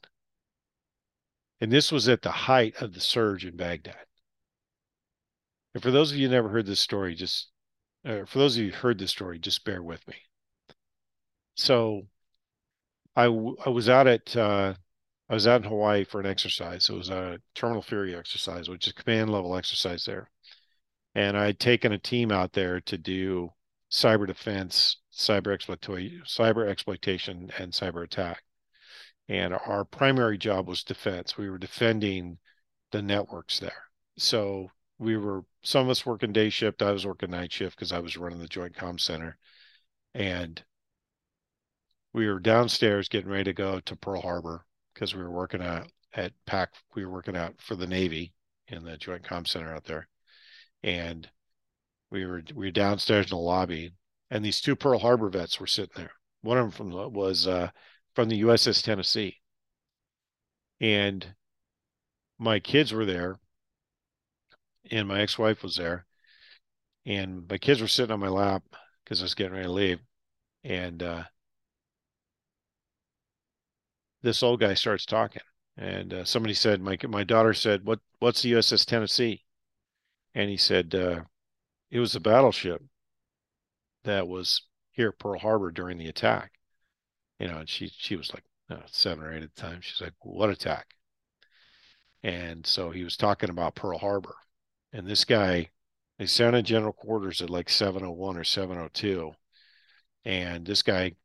And 1.60 1.70
this 1.70 1.92
was 1.92 2.08
at 2.08 2.22
the 2.22 2.30
height 2.30 2.76
of 2.80 2.94
the 2.94 3.00
surge 3.00 3.44
in 3.44 3.56
Baghdad. 3.56 4.06
And 5.74 5.82
for 5.82 5.90
those 5.90 6.10
of 6.10 6.18
you 6.18 6.28
who 6.28 6.34
never 6.34 6.48
heard 6.48 6.66
this 6.66 6.80
story, 6.80 7.14
just 7.14 7.50
uh, 8.04 8.24
for 8.24 8.38
those 8.38 8.56
of 8.56 8.64
you 8.64 8.70
who 8.70 8.76
heard 8.78 8.98
this 8.98 9.10
story, 9.10 9.38
just 9.38 9.64
bear 9.64 9.82
with 9.82 10.06
me. 10.08 10.16
So 11.56 12.06
I, 13.14 13.24
I 13.24 13.68
was 13.68 13.88
out 13.88 14.06
at 14.06 14.36
uh, 14.36 14.74
I 15.30 15.34
was 15.34 15.46
out 15.46 15.62
in 15.62 15.68
Hawaii 15.68 16.02
for 16.02 16.18
an 16.18 16.26
exercise. 16.26 16.90
It 16.90 16.94
was 16.94 17.08
a 17.08 17.38
terminal 17.54 17.82
fury 17.82 18.16
exercise, 18.16 18.68
which 18.68 18.88
is 18.88 18.92
command 18.92 19.30
level 19.30 19.56
exercise 19.56 20.04
there. 20.04 20.28
And 21.14 21.36
I 21.36 21.46
had 21.46 21.60
taken 21.60 21.92
a 21.92 21.98
team 21.98 22.32
out 22.32 22.52
there 22.52 22.80
to 22.80 22.98
do 22.98 23.52
cyber 23.92 24.26
defense, 24.26 24.96
cyber 25.12 25.54
exploitation, 25.54 26.22
cyber 26.26 26.68
exploitation, 26.68 27.52
and 27.58 27.72
cyber 27.72 28.02
attack. 28.02 28.42
And 29.28 29.54
our 29.54 29.84
primary 29.84 30.36
job 30.36 30.66
was 30.66 30.82
defense. 30.82 31.38
We 31.38 31.48
were 31.48 31.58
defending 31.58 32.38
the 32.90 33.00
networks 33.00 33.60
there. 33.60 33.84
So 34.16 34.72
we 34.98 35.16
were 35.16 35.44
some 35.62 35.84
of 35.84 35.90
us 35.90 36.04
working 36.04 36.32
day 36.32 36.50
shift. 36.50 36.82
I 36.82 36.90
was 36.90 37.06
working 37.06 37.30
night 37.30 37.52
shift 37.52 37.76
because 37.76 37.92
I 37.92 38.00
was 38.00 38.16
running 38.16 38.40
the 38.40 38.48
Joint 38.48 38.74
Com 38.74 38.98
Center, 38.98 39.38
and 40.12 40.60
we 42.12 42.26
were 42.26 42.40
downstairs 42.40 43.08
getting 43.08 43.30
ready 43.30 43.44
to 43.44 43.52
go 43.52 43.78
to 43.78 43.94
Pearl 43.94 44.22
Harbor 44.22 44.64
because 44.94 45.14
we 45.14 45.22
were 45.22 45.30
working 45.30 45.62
out 45.62 45.88
at 46.14 46.32
PAC. 46.46 46.70
We 46.94 47.04
were 47.04 47.12
working 47.12 47.36
out 47.36 47.60
for 47.60 47.74
the 47.74 47.86
Navy 47.86 48.32
in 48.68 48.84
the 48.84 48.96
Joint 48.96 49.24
Com 49.24 49.44
Center 49.44 49.74
out 49.74 49.84
there, 49.84 50.08
and 50.82 51.28
we 52.10 52.26
were 52.26 52.42
we 52.54 52.66
were 52.66 52.72
downstairs 52.72 53.26
in 53.26 53.30
the 53.30 53.36
lobby, 53.36 53.92
and 54.30 54.44
these 54.44 54.60
two 54.60 54.76
Pearl 54.76 54.98
Harbor 54.98 55.30
vets 55.30 55.60
were 55.60 55.66
sitting 55.66 55.92
there. 55.96 56.12
One 56.42 56.58
of 56.58 56.64
them 56.64 56.72
from 56.72 56.90
the, 56.90 57.08
was 57.08 57.46
uh, 57.46 57.70
from 58.14 58.28
the 58.28 58.42
USS 58.42 58.82
Tennessee, 58.82 59.36
and 60.80 61.34
my 62.38 62.58
kids 62.58 62.92
were 62.92 63.04
there, 63.04 63.38
and 64.90 65.06
my 65.06 65.20
ex-wife 65.20 65.62
was 65.62 65.76
there, 65.76 66.06
and 67.06 67.48
my 67.48 67.58
kids 67.58 67.80
were 67.80 67.88
sitting 67.88 68.12
on 68.12 68.20
my 68.20 68.28
lap 68.28 68.62
because 69.04 69.20
I 69.20 69.24
was 69.24 69.34
getting 69.34 69.52
ready 69.52 69.66
to 69.66 69.72
leave, 69.72 70.00
and 70.64 71.02
uh, 71.02 71.24
this 74.22 74.42
old 74.42 74.60
guy 74.60 74.74
starts 74.74 75.06
talking, 75.06 75.42
and 75.76 76.12
uh, 76.14 76.24
somebody 76.24 76.54
said, 76.54 76.80
"My 76.80 76.98
my 77.08 77.24
daughter 77.24 77.54
said, 77.54 77.84
what 77.84 78.00
what's 78.18 78.42
the 78.42 78.52
USS 78.52 78.84
Tennessee?" 78.84 79.44
And 80.34 80.50
he 80.50 80.56
said, 80.56 80.94
uh, 80.94 81.24
"It 81.90 82.00
was 82.00 82.14
a 82.16 82.20
battleship 82.20 82.82
that 84.04 84.28
was 84.28 84.62
here 84.90 85.08
at 85.08 85.18
Pearl 85.18 85.38
Harbor 85.38 85.70
during 85.70 85.98
the 85.98 86.08
attack." 86.08 86.52
You 87.38 87.48
know, 87.48 87.58
and 87.58 87.68
she 87.68 87.88
she 87.88 88.16
was 88.16 88.32
like 88.34 88.44
uh, 88.70 88.86
seven 88.86 89.24
or 89.24 89.32
eight 89.32 89.42
at 89.42 89.54
the 89.54 89.60
time. 89.60 89.80
She's 89.80 90.00
like, 90.00 90.14
"What 90.20 90.50
attack?" 90.50 90.94
And 92.22 92.66
so 92.66 92.90
he 92.90 93.04
was 93.04 93.16
talking 93.16 93.50
about 93.50 93.74
Pearl 93.74 93.98
Harbor, 93.98 94.36
and 94.92 95.06
this 95.06 95.24
guy, 95.24 95.70
they 96.18 96.24
in 96.24 96.64
general 96.64 96.92
quarters 96.92 97.40
at 97.40 97.50
like 97.50 97.68
701 97.70 98.36
or 98.36 98.44
702, 98.44 99.34
And 100.24 100.66
this 100.66 100.82
guy 100.82 101.16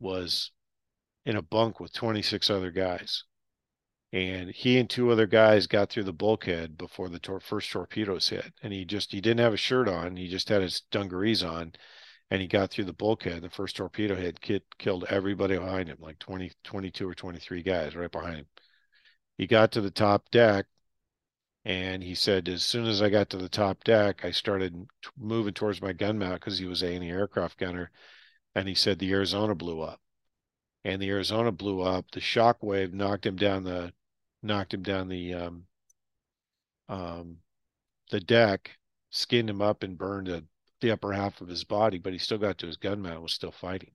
was 0.00 0.50
in 1.28 1.36
a 1.36 1.42
bunk 1.42 1.78
with 1.78 1.92
26 1.92 2.48
other 2.48 2.70
guys. 2.70 3.24
And 4.14 4.50
he 4.50 4.78
and 4.78 4.88
two 4.88 5.10
other 5.10 5.26
guys 5.26 5.66
got 5.66 5.90
through 5.90 6.04
the 6.04 6.12
bulkhead 6.14 6.78
before 6.78 7.10
the 7.10 7.18
tor- 7.18 7.38
first 7.38 7.70
torpedoes 7.70 8.30
hit. 8.30 8.54
And 8.62 8.72
he 8.72 8.86
just, 8.86 9.12
he 9.12 9.20
didn't 9.20 9.40
have 9.40 9.52
a 9.52 9.58
shirt 9.58 9.88
on. 9.88 10.16
He 10.16 10.28
just 10.28 10.48
had 10.48 10.62
his 10.62 10.80
dungarees 10.90 11.42
on 11.42 11.74
and 12.30 12.40
he 12.40 12.48
got 12.48 12.70
through 12.70 12.86
the 12.86 12.94
bulkhead. 12.94 13.42
The 13.42 13.50
first 13.50 13.76
torpedo 13.76 14.14
hit 14.14 14.40
kid, 14.40 14.62
killed 14.78 15.04
everybody 15.10 15.58
behind 15.58 15.90
him, 15.90 15.98
like 16.00 16.18
20, 16.18 16.50
22 16.64 17.06
or 17.06 17.14
23 17.14 17.62
guys 17.62 17.94
right 17.94 18.10
behind 18.10 18.36
him. 18.36 18.46
He 19.36 19.46
got 19.46 19.70
to 19.72 19.82
the 19.82 19.90
top 19.90 20.30
deck 20.30 20.64
and 21.66 22.02
he 22.02 22.14
said, 22.14 22.48
as 22.48 22.62
soon 22.62 22.86
as 22.86 23.02
I 23.02 23.10
got 23.10 23.28
to 23.30 23.36
the 23.36 23.50
top 23.50 23.84
deck, 23.84 24.24
I 24.24 24.30
started 24.30 24.88
moving 25.18 25.52
towards 25.52 25.82
my 25.82 25.92
gun 25.92 26.18
mount 26.18 26.40
because 26.40 26.58
he 26.58 26.64
was 26.64 26.82
a 26.82 26.94
aircraft 26.94 27.58
gunner. 27.58 27.90
And 28.54 28.66
he 28.66 28.74
said 28.74 28.98
the 28.98 29.12
Arizona 29.12 29.54
blew 29.54 29.82
up. 29.82 30.00
And 30.84 31.02
the 31.02 31.10
Arizona 31.10 31.52
blew 31.52 31.82
up. 31.82 32.10
The 32.10 32.20
shock 32.20 32.62
wave 32.62 32.94
knocked 32.94 33.26
him 33.26 33.36
down 33.36 33.64
the 33.64 33.92
knocked 34.42 34.74
him 34.74 34.82
down 34.82 35.08
the 35.08 35.34
um, 35.34 35.66
um, 36.88 37.38
the 38.10 38.20
deck, 38.20 38.78
skinned 39.10 39.50
him 39.50 39.60
up 39.60 39.82
and 39.82 39.98
burned 39.98 40.28
a, 40.28 40.44
the 40.80 40.90
upper 40.90 41.12
half 41.12 41.40
of 41.40 41.48
his 41.48 41.64
body, 41.64 41.98
but 41.98 42.12
he 42.12 42.18
still 42.18 42.38
got 42.38 42.58
to 42.58 42.66
his 42.66 42.76
gun 42.76 43.02
mount 43.02 43.22
was 43.22 43.32
still 43.32 43.52
fighting. 43.52 43.92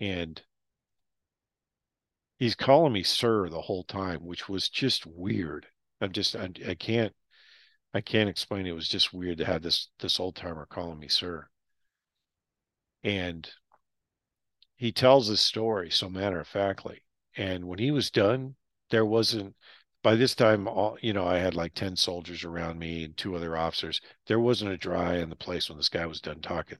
And 0.00 0.42
he's 2.38 2.54
calling 2.54 2.92
me 2.92 3.02
sir 3.02 3.48
the 3.48 3.62
whole 3.62 3.84
time, 3.84 4.24
which 4.24 4.48
was 4.48 4.68
just 4.68 5.06
weird. 5.06 5.66
I'm 6.00 6.12
just 6.12 6.36
I, 6.36 6.50
I 6.68 6.74
can't 6.74 7.14
I 7.94 8.00
can't 8.00 8.28
explain. 8.28 8.66
It 8.66 8.72
was 8.72 8.88
just 8.88 9.12
weird 9.12 9.38
to 9.38 9.44
have 9.44 9.62
this 9.62 9.88
this 10.00 10.18
old 10.20 10.36
timer 10.36 10.66
calling 10.66 10.98
me 10.98 11.08
sir. 11.08 11.48
And 13.04 13.48
he 14.82 14.90
tells 14.90 15.28
his 15.28 15.40
story 15.40 15.88
so 15.88 16.08
matter 16.08 16.40
of 16.40 16.48
factly. 16.48 17.04
And 17.36 17.68
when 17.68 17.78
he 17.78 17.92
was 17.92 18.10
done, 18.10 18.56
there 18.90 19.04
wasn't 19.06 19.54
by 20.02 20.16
this 20.16 20.34
time 20.34 20.66
all 20.66 20.98
you 21.00 21.12
know 21.12 21.24
i 21.24 21.38
had 21.38 21.54
like 21.54 21.72
10 21.72 21.94
soldiers 21.94 22.42
around 22.42 22.80
me 22.80 23.04
and 23.04 23.16
two 23.16 23.36
other 23.36 23.56
officers 23.56 24.00
there 24.26 24.40
wasn't 24.40 24.72
a 24.72 24.76
dry 24.76 25.18
in 25.18 25.30
the 25.30 25.36
place 25.36 25.68
when 25.68 25.78
this 25.78 25.88
guy 25.88 26.04
was 26.04 26.20
done 26.20 26.40
talking 26.40 26.78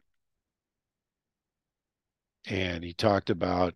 and 2.47 2.83
he 2.83 2.93
talked 2.93 3.31
about 3.31 3.75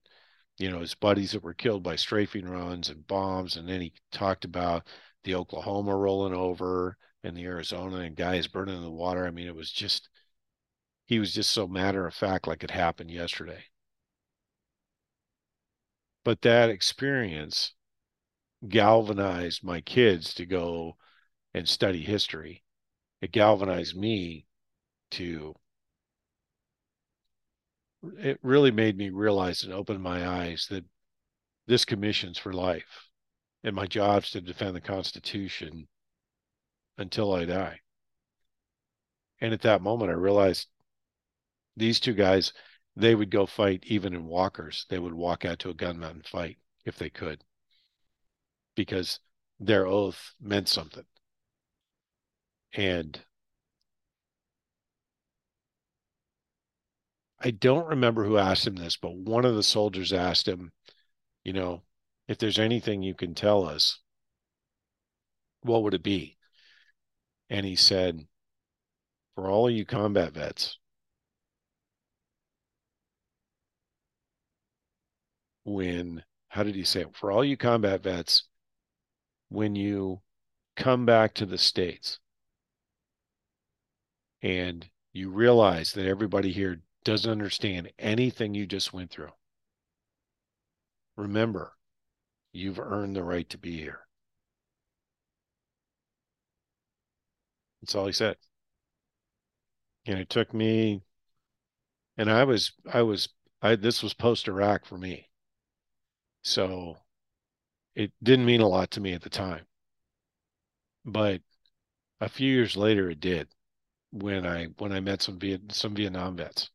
you 0.59 0.71
know 0.71 0.81
his 0.81 0.97
buddies 0.97 1.31
that 1.31 1.45
were 1.45 1.55
killed 1.55 1.85
by 1.85 1.95
strafing 1.95 2.49
runs 2.49 2.89
and 2.89 3.07
bombs 3.07 3.57
and 3.57 3.69
then 3.69 3.81
he 3.81 3.93
talked 4.11 4.45
about 4.45 4.89
the 5.23 5.37
oklahoma 5.37 5.95
rolling 5.95 6.35
over 6.35 6.97
and 7.23 7.37
the 7.37 7.45
arizona 7.45 7.99
and 7.99 8.17
guys 8.17 8.49
burning 8.49 8.77
in 8.77 8.83
the 8.83 8.91
water 8.91 9.25
i 9.25 9.31
mean 9.31 9.47
it 9.47 9.55
was 9.55 9.71
just 9.71 10.09
he 11.07 11.21
was 11.21 11.33
just 11.33 11.53
so 11.53 11.69
matter 11.69 12.09
of 12.09 12.12
fact 12.12 12.49
like 12.49 12.65
it 12.65 12.73
happened 12.73 13.11
yesterday 13.12 13.62
but 16.27 16.43
that 16.43 16.71
experience 16.71 17.73
galvanized 18.69 19.62
my 19.62 19.81
kids 19.81 20.35
to 20.35 20.45
go 20.45 20.97
and 21.55 21.69
study 21.69 22.01
history. 22.01 22.65
It 23.21 23.31
galvanized 23.31 23.97
me 23.97 24.49
to, 25.12 25.55
it 28.19 28.41
really 28.43 28.73
made 28.73 28.99
me 28.99 29.11
realize 29.11 29.62
and 29.62 29.73
open 29.73 30.01
my 30.01 30.27
eyes 30.27 30.67
that 30.69 30.85
this 31.69 31.85
commission's 31.85 32.39
for 32.39 32.53
life 32.53 33.09
and 33.62 33.77
my 33.77 33.87
job's 33.87 34.33
to 34.33 34.41
defend 34.41 34.75
the 34.75 34.81
Constitution 34.81 35.87
until 36.99 37.35
I 37.35 37.45
die. 37.45 37.79
And 39.41 39.55
at 39.55 39.62
that 39.62 39.81
moment, 39.81 40.11
I 40.11 40.15
realized 40.15 40.67
these 41.77 42.01
two 42.01 42.15
guys, 42.15 42.53
they 42.97 43.15
would 43.15 43.31
go 43.31 43.47
fight 43.47 43.85
even 43.87 44.15
in 44.15 44.27
walkers. 44.27 44.87
They 44.89 44.99
would 44.99 45.15
walk 45.15 45.45
out 45.45 45.59
to 45.61 45.71
a 45.71 45.75
gun 45.75 45.99
mount 45.99 46.17
and 46.17 46.27
fight 46.27 46.59
if 46.85 46.97
they 46.99 47.11
could 47.11 47.45
because 48.75 49.21
their 49.61 49.87
oath 49.87 50.35
meant 50.41 50.69
something. 50.69 51.05
And 52.73 53.21
I 57.41 57.51
don't 57.51 57.87
remember 57.87 58.25
who 58.25 58.39
asked 58.39 58.67
him 58.67 58.77
this, 58.77 58.97
but 58.97 59.15
one 59.15 59.45
of 59.45 59.55
the 59.55 59.63
soldiers 59.63 60.13
asked 60.13 60.49
him, 60.49 60.73
you 61.45 61.53
know, 61.53 61.83
if 62.29 62.39
there's 62.39 62.59
anything 62.59 63.03
you 63.03 63.15
can 63.15 63.35
tell 63.35 63.65
us, 63.65 64.01
what 65.63 65.83
would 65.83 65.95
it 65.95 66.03
be? 66.03 66.37
And 67.49 67.65
he 67.65 67.77
said, 67.77 68.27
for 69.35 69.49
all 69.49 69.69
of 69.69 69.75
you 69.75 69.85
combat 69.85 70.33
vets, 70.33 70.79
when, 75.67 76.23
how 76.49 76.63
did 76.63 76.77
he 76.77 76.85
say 76.85 77.03
it? 77.03 77.15
For 77.15 77.31
all 77.31 77.45
you 77.45 77.57
combat 77.57 78.03
vets, 78.03 78.45
when 79.49 79.75
you 79.75 80.23
come 80.77 81.05
back 81.05 81.35
to 81.35 81.47
the 81.47 81.59
States 81.59 82.21
and 84.43 84.89
you 85.13 85.31
realize 85.31 85.93
that 85.93 86.07
everybody 86.07 86.53
here 86.53 86.83
doesn't 87.05 87.31
understand 87.31 87.91
anything 87.99 88.55
you 88.55 88.67
just 88.67 88.93
went 88.93 89.11
through. 89.11 89.31
Remember, 91.17 91.73
you've 92.53 92.79
earned 92.79 93.17
the 93.17 93.25
right 93.25 93.49
to 93.51 93.59
be 93.59 93.77
here. 93.77 94.01
That's 97.81 97.95
all 97.95 98.07
he 98.07 98.13
said. 98.13 98.37
And 100.07 100.19
it 100.19 100.29
took 100.29 100.55
me, 100.55 101.03
and 102.17 102.31
I 102.31 102.45
was, 102.45 102.73
I 102.93 103.03
was, 103.03 103.29
I, 103.63 103.75
this 103.75 104.03
was 104.03 104.15
post 104.15 104.47
Iraq 104.47 104.85
for 104.85 104.99
me. 104.99 105.29
So 106.47 106.97
it 107.97 108.13
didn't 108.23 108.47
mean 108.47 108.61
a 108.61 108.69
lot 108.69 108.93
to 108.93 109.01
me 109.01 109.13
at 109.15 109.23
the 109.23 109.29
time. 109.29 109.67
But 111.05 111.43
a 112.21 112.29
few 112.29 112.49
years 112.49 112.77
later 112.77 113.11
it 113.11 113.19
did 113.19 113.49
when 114.13 114.47
I 114.47 114.67
when 114.79 114.93
I 114.93 115.01
met 115.01 115.23
some 115.23 115.41
Viet, 115.41 115.73
some 115.73 115.97
Vietnam 115.97 116.37
vets. 116.37 116.71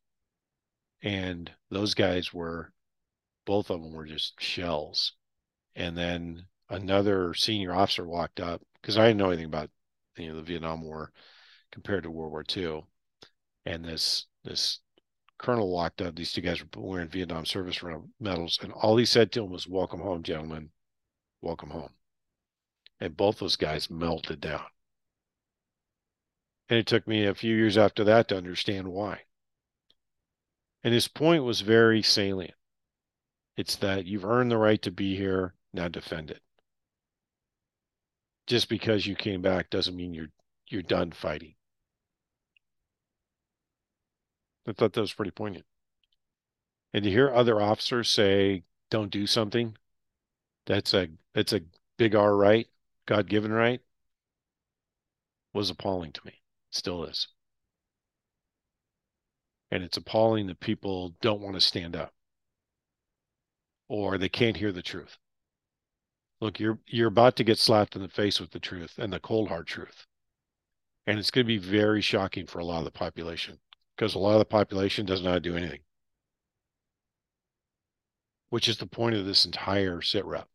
And 1.01 1.49
those 1.69 1.93
guys 1.93 2.33
were 2.33 2.73
both 3.45 3.69
of 3.69 3.81
them 3.81 3.93
were 3.93 4.05
just 4.05 4.41
shells. 4.41 5.13
And 5.73 5.97
then 5.97 6.47
another 6.69 7.33
senior 7.33 7.73
officer 7.73 8.05
walked 8.05 8.41
up 8.41 8.61
because 8.81 8.97
I 8.97 9.07
didn't 9.07 9.19
know 9.19 9.29
anything 9.29 9.45
about 9.45 9.69
you 10.17 10.27
know 10.27 10.35
the 10.35 10.43
Vietnam 10.43 10.81
War 10.81 11.13
compared 11.71 12.03
to 12.03 12.11
World 12.11 12.33
War 12.33 12.43
II. 12.57 12.83
And 13.65 13.85
this 13.85 14.25
this 14.43 14.81
colonel 15.41 15.71
locked 15.71 16.01
up. 16.01 16.09
Uh, 16.09 16.11
these 16.15 16.31
two 16.31 16.41
guys 16.41 16.61
were 16.61 16.81
wearing 16.81 17.07
Vietnam 17.09 17.45
service 17.45 17.81
medals, 18.19 18.59
and 18.61 18.71
all 18.73 18.97
he 18.97 19.05
said 19.05 19.31
to 19.31 19.41
them 19.41 19.49
was, 19.49 19.67
"Welcome 19.67 19.99
home, 19.99 20.23
gentlemen 20.23 20.71
welcome 21.41 21.71
home. 21.71 21.93
And 22.99 23.17
both 23.17 23.39
those 23.39 23.55
guys 23.55 23.89
melted 23.89 24.39
down. 24.39 24.65
And 26.69 26.79
it 26.79 26.85
took 26.85 27.07
me 27.07 27.25
a 27.25 27.35
few 27.35 27.55
years 27.55 27.77
after 27.77 28.03
that 28.05 28.27
to 28.29 28.37
understand 28.37 28.87
why. 28.87 29.21
And 30.83 30.93
his 30.93 31.07
point 31.07 31.43
was 31.43 31.61
very 31.61 32.01
salient. 32.01 32.53
It's 33.57 33.75
that 33.77 34.05
you've 34.05 34.25
earned 34.25 34.51
the 34.51 34.57
right 34.57 34.81
to 34.83 34.91
be 34.91 35.15
here, 35.15 35.55
now 35.73 35.87
defend 35.87 36.31
it. 36.31 36.41
Just 38.47 38.69
because 38.69 39.05
you 39.05 39.15
came 39.15 39.41
back 39.41 39.69
doesn't 39.69 39.95
mean 39.95 40.13
you're 40.13 40.31
you're 40.67 40.81
done 40.81 41.11
fighting. 41.11 41.55
I 44.67 44.73
thought 44.73 44.93
that 44.93 45.01
was 45.01 45.13
pretty 45.13 45.31
poignant. 45.31 45.65
And 46.93 47.03
to 47.03 47.09
hear 47.09 47.33
other 47.33 47.61
officers 47.61 48.11
say, 48.11 48.63
don't 48.89 49.11
do 49.11 49.25
something, 49.25 49.77
that's 50.65 50.93
a 50.93 51.09
that's 51.33 51.53
a 51.53 51.61
big 51.97 52.15
R 52.15 52.35
right, 52.35 52.67
God 53.05 53.27
given 53.27 53.51
right, 53.51 53.81
was 55.53 55.69
appalling 55.69 56.11
to 56.13 56.21
me. 56.25 56.41
Still 56.69 57.05
is. 57.05 57.27
And 59.71 59.83
it's 59.83 59.97
appalling 59.97 60.47
that 60.47 60.59
people 60.59 61.15
don't 61.21 61.41
want 61.41 61.55
to 61.55 61.61
stand 61.61 61.95
up 61.95 62.13
or 63.87 64.17
they 64.17 64.29
can't 64.29 64.57
hear 64.57 64.71
the 64.71 64.81
truth. 64.81 65.17
Look, 66.41 66.59
you're 66.59 66.79
you're 66.87 67.07
about 67.07 67.35
to 67.37 67.43
get 67.43 67.57
slapped 67.57 67.95
in 67.95 68.01
the 68.01 68.09
face 68.09 68.39
with 68.39 68.51
the 68.51 68.59
truth 68.59 68.97
and 68.97 69.13
the 69.13 69.19
cold 69.19 69.47
hard 69.47 69.67
truth. 69.67 70.05
And 71.07 71.17
it's 71.17 71.31
going 71.31 71.45
to 71.45 71.47
be 71.47 71.57
very 71.57 72.01
shocking 72.01 72.45
for 72.45 72.59
a 72.59 72.65
lot 72.65 72.79
of 72.79 72.85
the 72.85 72.91
population 72.91 73.59
because 73.95 74.15
a 74.15 74.19
lot 74.19 74.33
of 74.33 74.39
the 74.39 74.45
population 74.45 75.07
how 75.07 75.33
to 75.33 75.39
do 75.39 75.55
anything. 75.55 75.81
Which 78.49 78.67
is 78.67 78.77
the 78.77 78.85
point 78.85 79.15
of 79.15 79.25
this 79.25 79.45
entire 79.45 80.01
sit 80.01 80.25
rep 80.25 80.47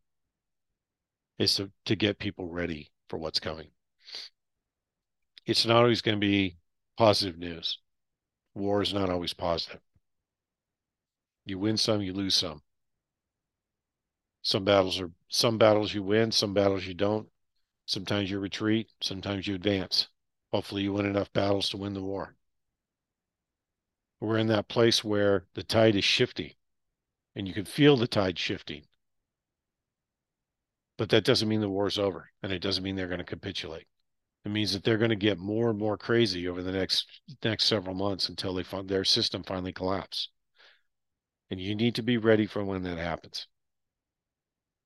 is 1.39 1.55
to, 1.55 1.71
to 1.85 1.95
get 1.95 2.19
people 2.19 2.49
ready 2.49 2.91
for 3.09 3.17
what's 3.17 3.39
coming. 3.39 3.69
It's 5.45 5.65
not 5.65 5.77
always 5.77 6.01
going 6.01 6.17
to 6.17 6.25
be 6.25 6.57
positive 6.97 7.37
news. 7.37 7.79
War 8.53 8.81
is 8.81 8.93
not 8.93 9.09
always 9.09 9.33
positive. 9.33 9.81
You 11.45 11.59
win 11.59 11.77
some, 11.77 12.01
you 12.01 12.13
lose 12.13 12.35
some. 12.35 12.61
Some 14.41 14.63
battles 14.63 14.99
are 15.01 15.11
some 15.27 15.57
battles 15.57 15.93
you 15.93 16.03
win, 16.03 16.31
some 16.31 16.53
battles 16.53 16.85
you 16.85 16.93
don't. 16.93 17.27
Sometimes 17.85 18.31
you 18.31 18.39
retreat, 18.39 18.89
sometimes 19.01 19.45
you 19.45 19.55
advance. 19.55 20.07
Hopefully 20.53 20.83
you 20.83 20.93
win 20.93 21.05
enough 21.05 21.31
battles 21.33 21.69
to 21.69 21.77
win 21.77 21.93
the 21.93 22.01
war. 22.01 22.36
We're 24.19 24.37
in 24.37 24.47
that 24.47 24.67
place 24.67 25.03
where 25.03 25.45
the 25.53 25.63
tide 25.63 25.95
is 25.95 26.03
shifting 26.03 26.53
and 27.35 27.47
you 27.47 27.53
can 27.53 27.65
feel 27.65 27.97
the 27.97 28.07
tide 28.07 28.39
shifting. 28.39 28.83
But 30.97 31.09
that 31.09 31.23
doesn't 31.23 31.47
mean 31.47 31.61
the 31.61 31.69
war's 31.69 31.99
over 31.99 32.31
and 32.41 32.51
it 32.51 32.59
doesn't 32.59 32.83
mean 32.83 32.95
they're 32.95 33.07
going 33.07 33.19
to 33.19 33.23
capitulate. 33.23 33.87
It 34.43 34.49
means 34.49 34.73
that 34.73 34.83
they're 34.83 34.97
going 34.97 35.09
to 35.09 35.15
get 35.15 35.37
more 35.37 35.69
and 35.69 35.77
more 35.77 35.97
crazy 35.97 36.47
over 36.47 36.63
the 36.63 36.71
next 36.71 37.05
next 37.43 37.65
several 37.65 37.93
months 37.93 38.29
until 38.29 38.53
they 38.53 38.63
find 38.63 38.87
their 38.87 39.03
system 39.03 39.43
finally 39.43 39.73
collapse. 39.73 40.29
And 41.51 41.59
you 41.59 41.75
need 41.75 41.95
to 41.95 42.01
be 42.01 42.17
ready 42.17 42.47
for 42.47 42.63
when 42.63 42.83
that 42.83 42.97
happens 42.97 43.47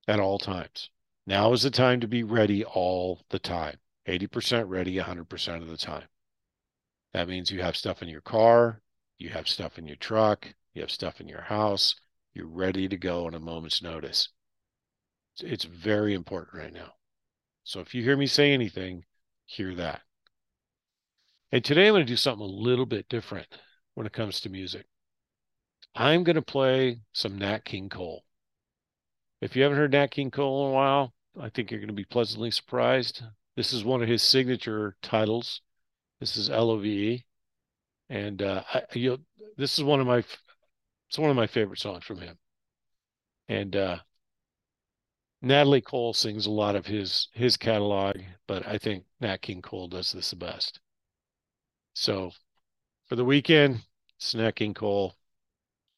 at 0.08 0.20
all 0.20 0.40
times. 0.40 0.90
Now 1.26 1.54
is 1.54 1.62
the 1.62 1.72
time 1.72 2.02
to 2.02 2.08
be 2.08 2.24
ready 2.24 2.66
all 2.66 3.24
the 3.30 3.40
time. 3.40 3.78
80% 4.08 4.68
ready 4.68 4.96
100% 4.96 5.62
of 5.62 5.68
the 5.70 5.78
time. 5.78 6.08
That 7.14 7.28
means 7.28 7.52
you 7.52 7.62
have 7.62 7.78
stuff 7.78 8.02
in 8.02 8.10
your 8.10 8.22
car, 8.22 8.82
you 9.22 9.30
have 9.30 9.48
stuff 9.48 9.78
in 9.78 9.86
your 9.86 9.98
truck, 9.98 10.48
you 10.74 10.82
have 10.82 10.92
stuff 10.92 11.22
in 11.22 11.28
your 11.28 11.42
house, 11.42 11.96
you're 12.34 12.48
ready 12.48 12.88
to 12.88 12.98
go 12.98 13.28
on 13.28 13.36
a 13.36 13.40
moment's 13.40 13.82
notice. 13.82 14.30
It's 15.40 15.66
very 15.66 16.14
important 16.14 16.56
right 16.56 16.74
now. 16.74 16.94
So 17.64 17.80
if 17.80 17.94
you 17.94 18.04
hear 18.04 18.18
me 18.18 18.26
say 18.26 18.52
anything, 18.52 19.06
hear 19.46 19.76
that. 19.76 20.02
And 21.52 21.64
today 21.64 21.88
I'm 21.88 21.94
going 21.94 22.06
to 22.06 22.12
do 22.12 22.18
something 22.18 22.44
a 22.44 22.50
little 22.50 22.86
bit 22.86 23.10
different 23.10 23.48
when 23.94 24.08
it 24.08 24.14
comes 24.14 24.40
to 24.42 24.50
music. 24.50 24.88
I'm 25.94 26.24
going 26.24 26.36
to 26.36 26.42
play 26.42 27.02
some 27.14 27.38
Nat 27.38 27.66
King 27.66 27.90
Cole. 27.90 28.24
If 29.42 29.56
you 29.56 29.64
haven't 29.64 29.78
heard 29.78 29.92
Nat 29.92 30.08
King 30.08 30.32
Cole 30.32 30.66
in 30.66 30.72
a 30.72 30.74
while, 30.74 31.14
I 31.40 31.50
think 31.50 31.70
you're 31.70 31.80
going 31.80 31.88
to 31.90 31.94
be 31.94 32.06
pleasantly 32.06 32.52
surprised. 32.52 33.22
This 33.56 33.74
is 33.74 33.84
one 33.84 34.02
of 34.02 34.08
his 34.08 34.24
signature 34.24 34.96
titles. 35.02 35.62
This 36.20 36.38
is 36.38 36.50
L-O-V-E. 36.50 37.26
And 38.12 38.42
uh, 38.42 38.62
I, 38.74 38.82
you 38.92 39.18
this 39.56 39.78
is 39.78 39.86
one 39.86 40.02
of 40.02 40.06
my 40.06 40.18
it's 41.08 41.18
one 41.18 41.30
of 41.30 41.38
my 41.38 41.48
favorite 41.48 41.80
songs 41.80 42.04
from 42.04 42.20
him. 42.20 42.38
And 43.48 43.74
uh, 43.74 44.00
Natalie 45.42 45.80
Cole 45.80 46.14
sings 46.14 46.46
a 46.46 46.52
lot 46.52 46.76
of 46.76 46.86
his 46.86 47.30
his 47.32 47.56
catalog, 47.56 48.18
but 48.48 48.68
I 48.68 48.78
think 48.78 49.06
Nat 49.22 49.42
King 49.42 49.62
Cole 49.62 49.88
does 49.88 50.12
this 50.12 50.32
the 50.32 50.36
best. 50.36 50.82
So 51.94 52.32
for 53.08 53.16
the 53.16 53.24
weekend, 53.24 53.80
it's 54.18 54.36
Nat 54.36 54.58
King 54.58 54.74
Cole, 54.74 55.16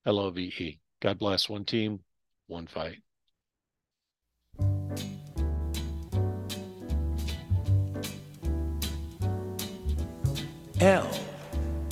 L 0.05 0.20
O 0.20 0.30
V 0.30 0.53
E. 0.59 0.80
God 1.01 1.18
bless 1.18 1.49
one 1.49 1.66
team, 1.66 2.01
one 2.45 2.68
fight. 2.68 2.99
L 10.80 11.32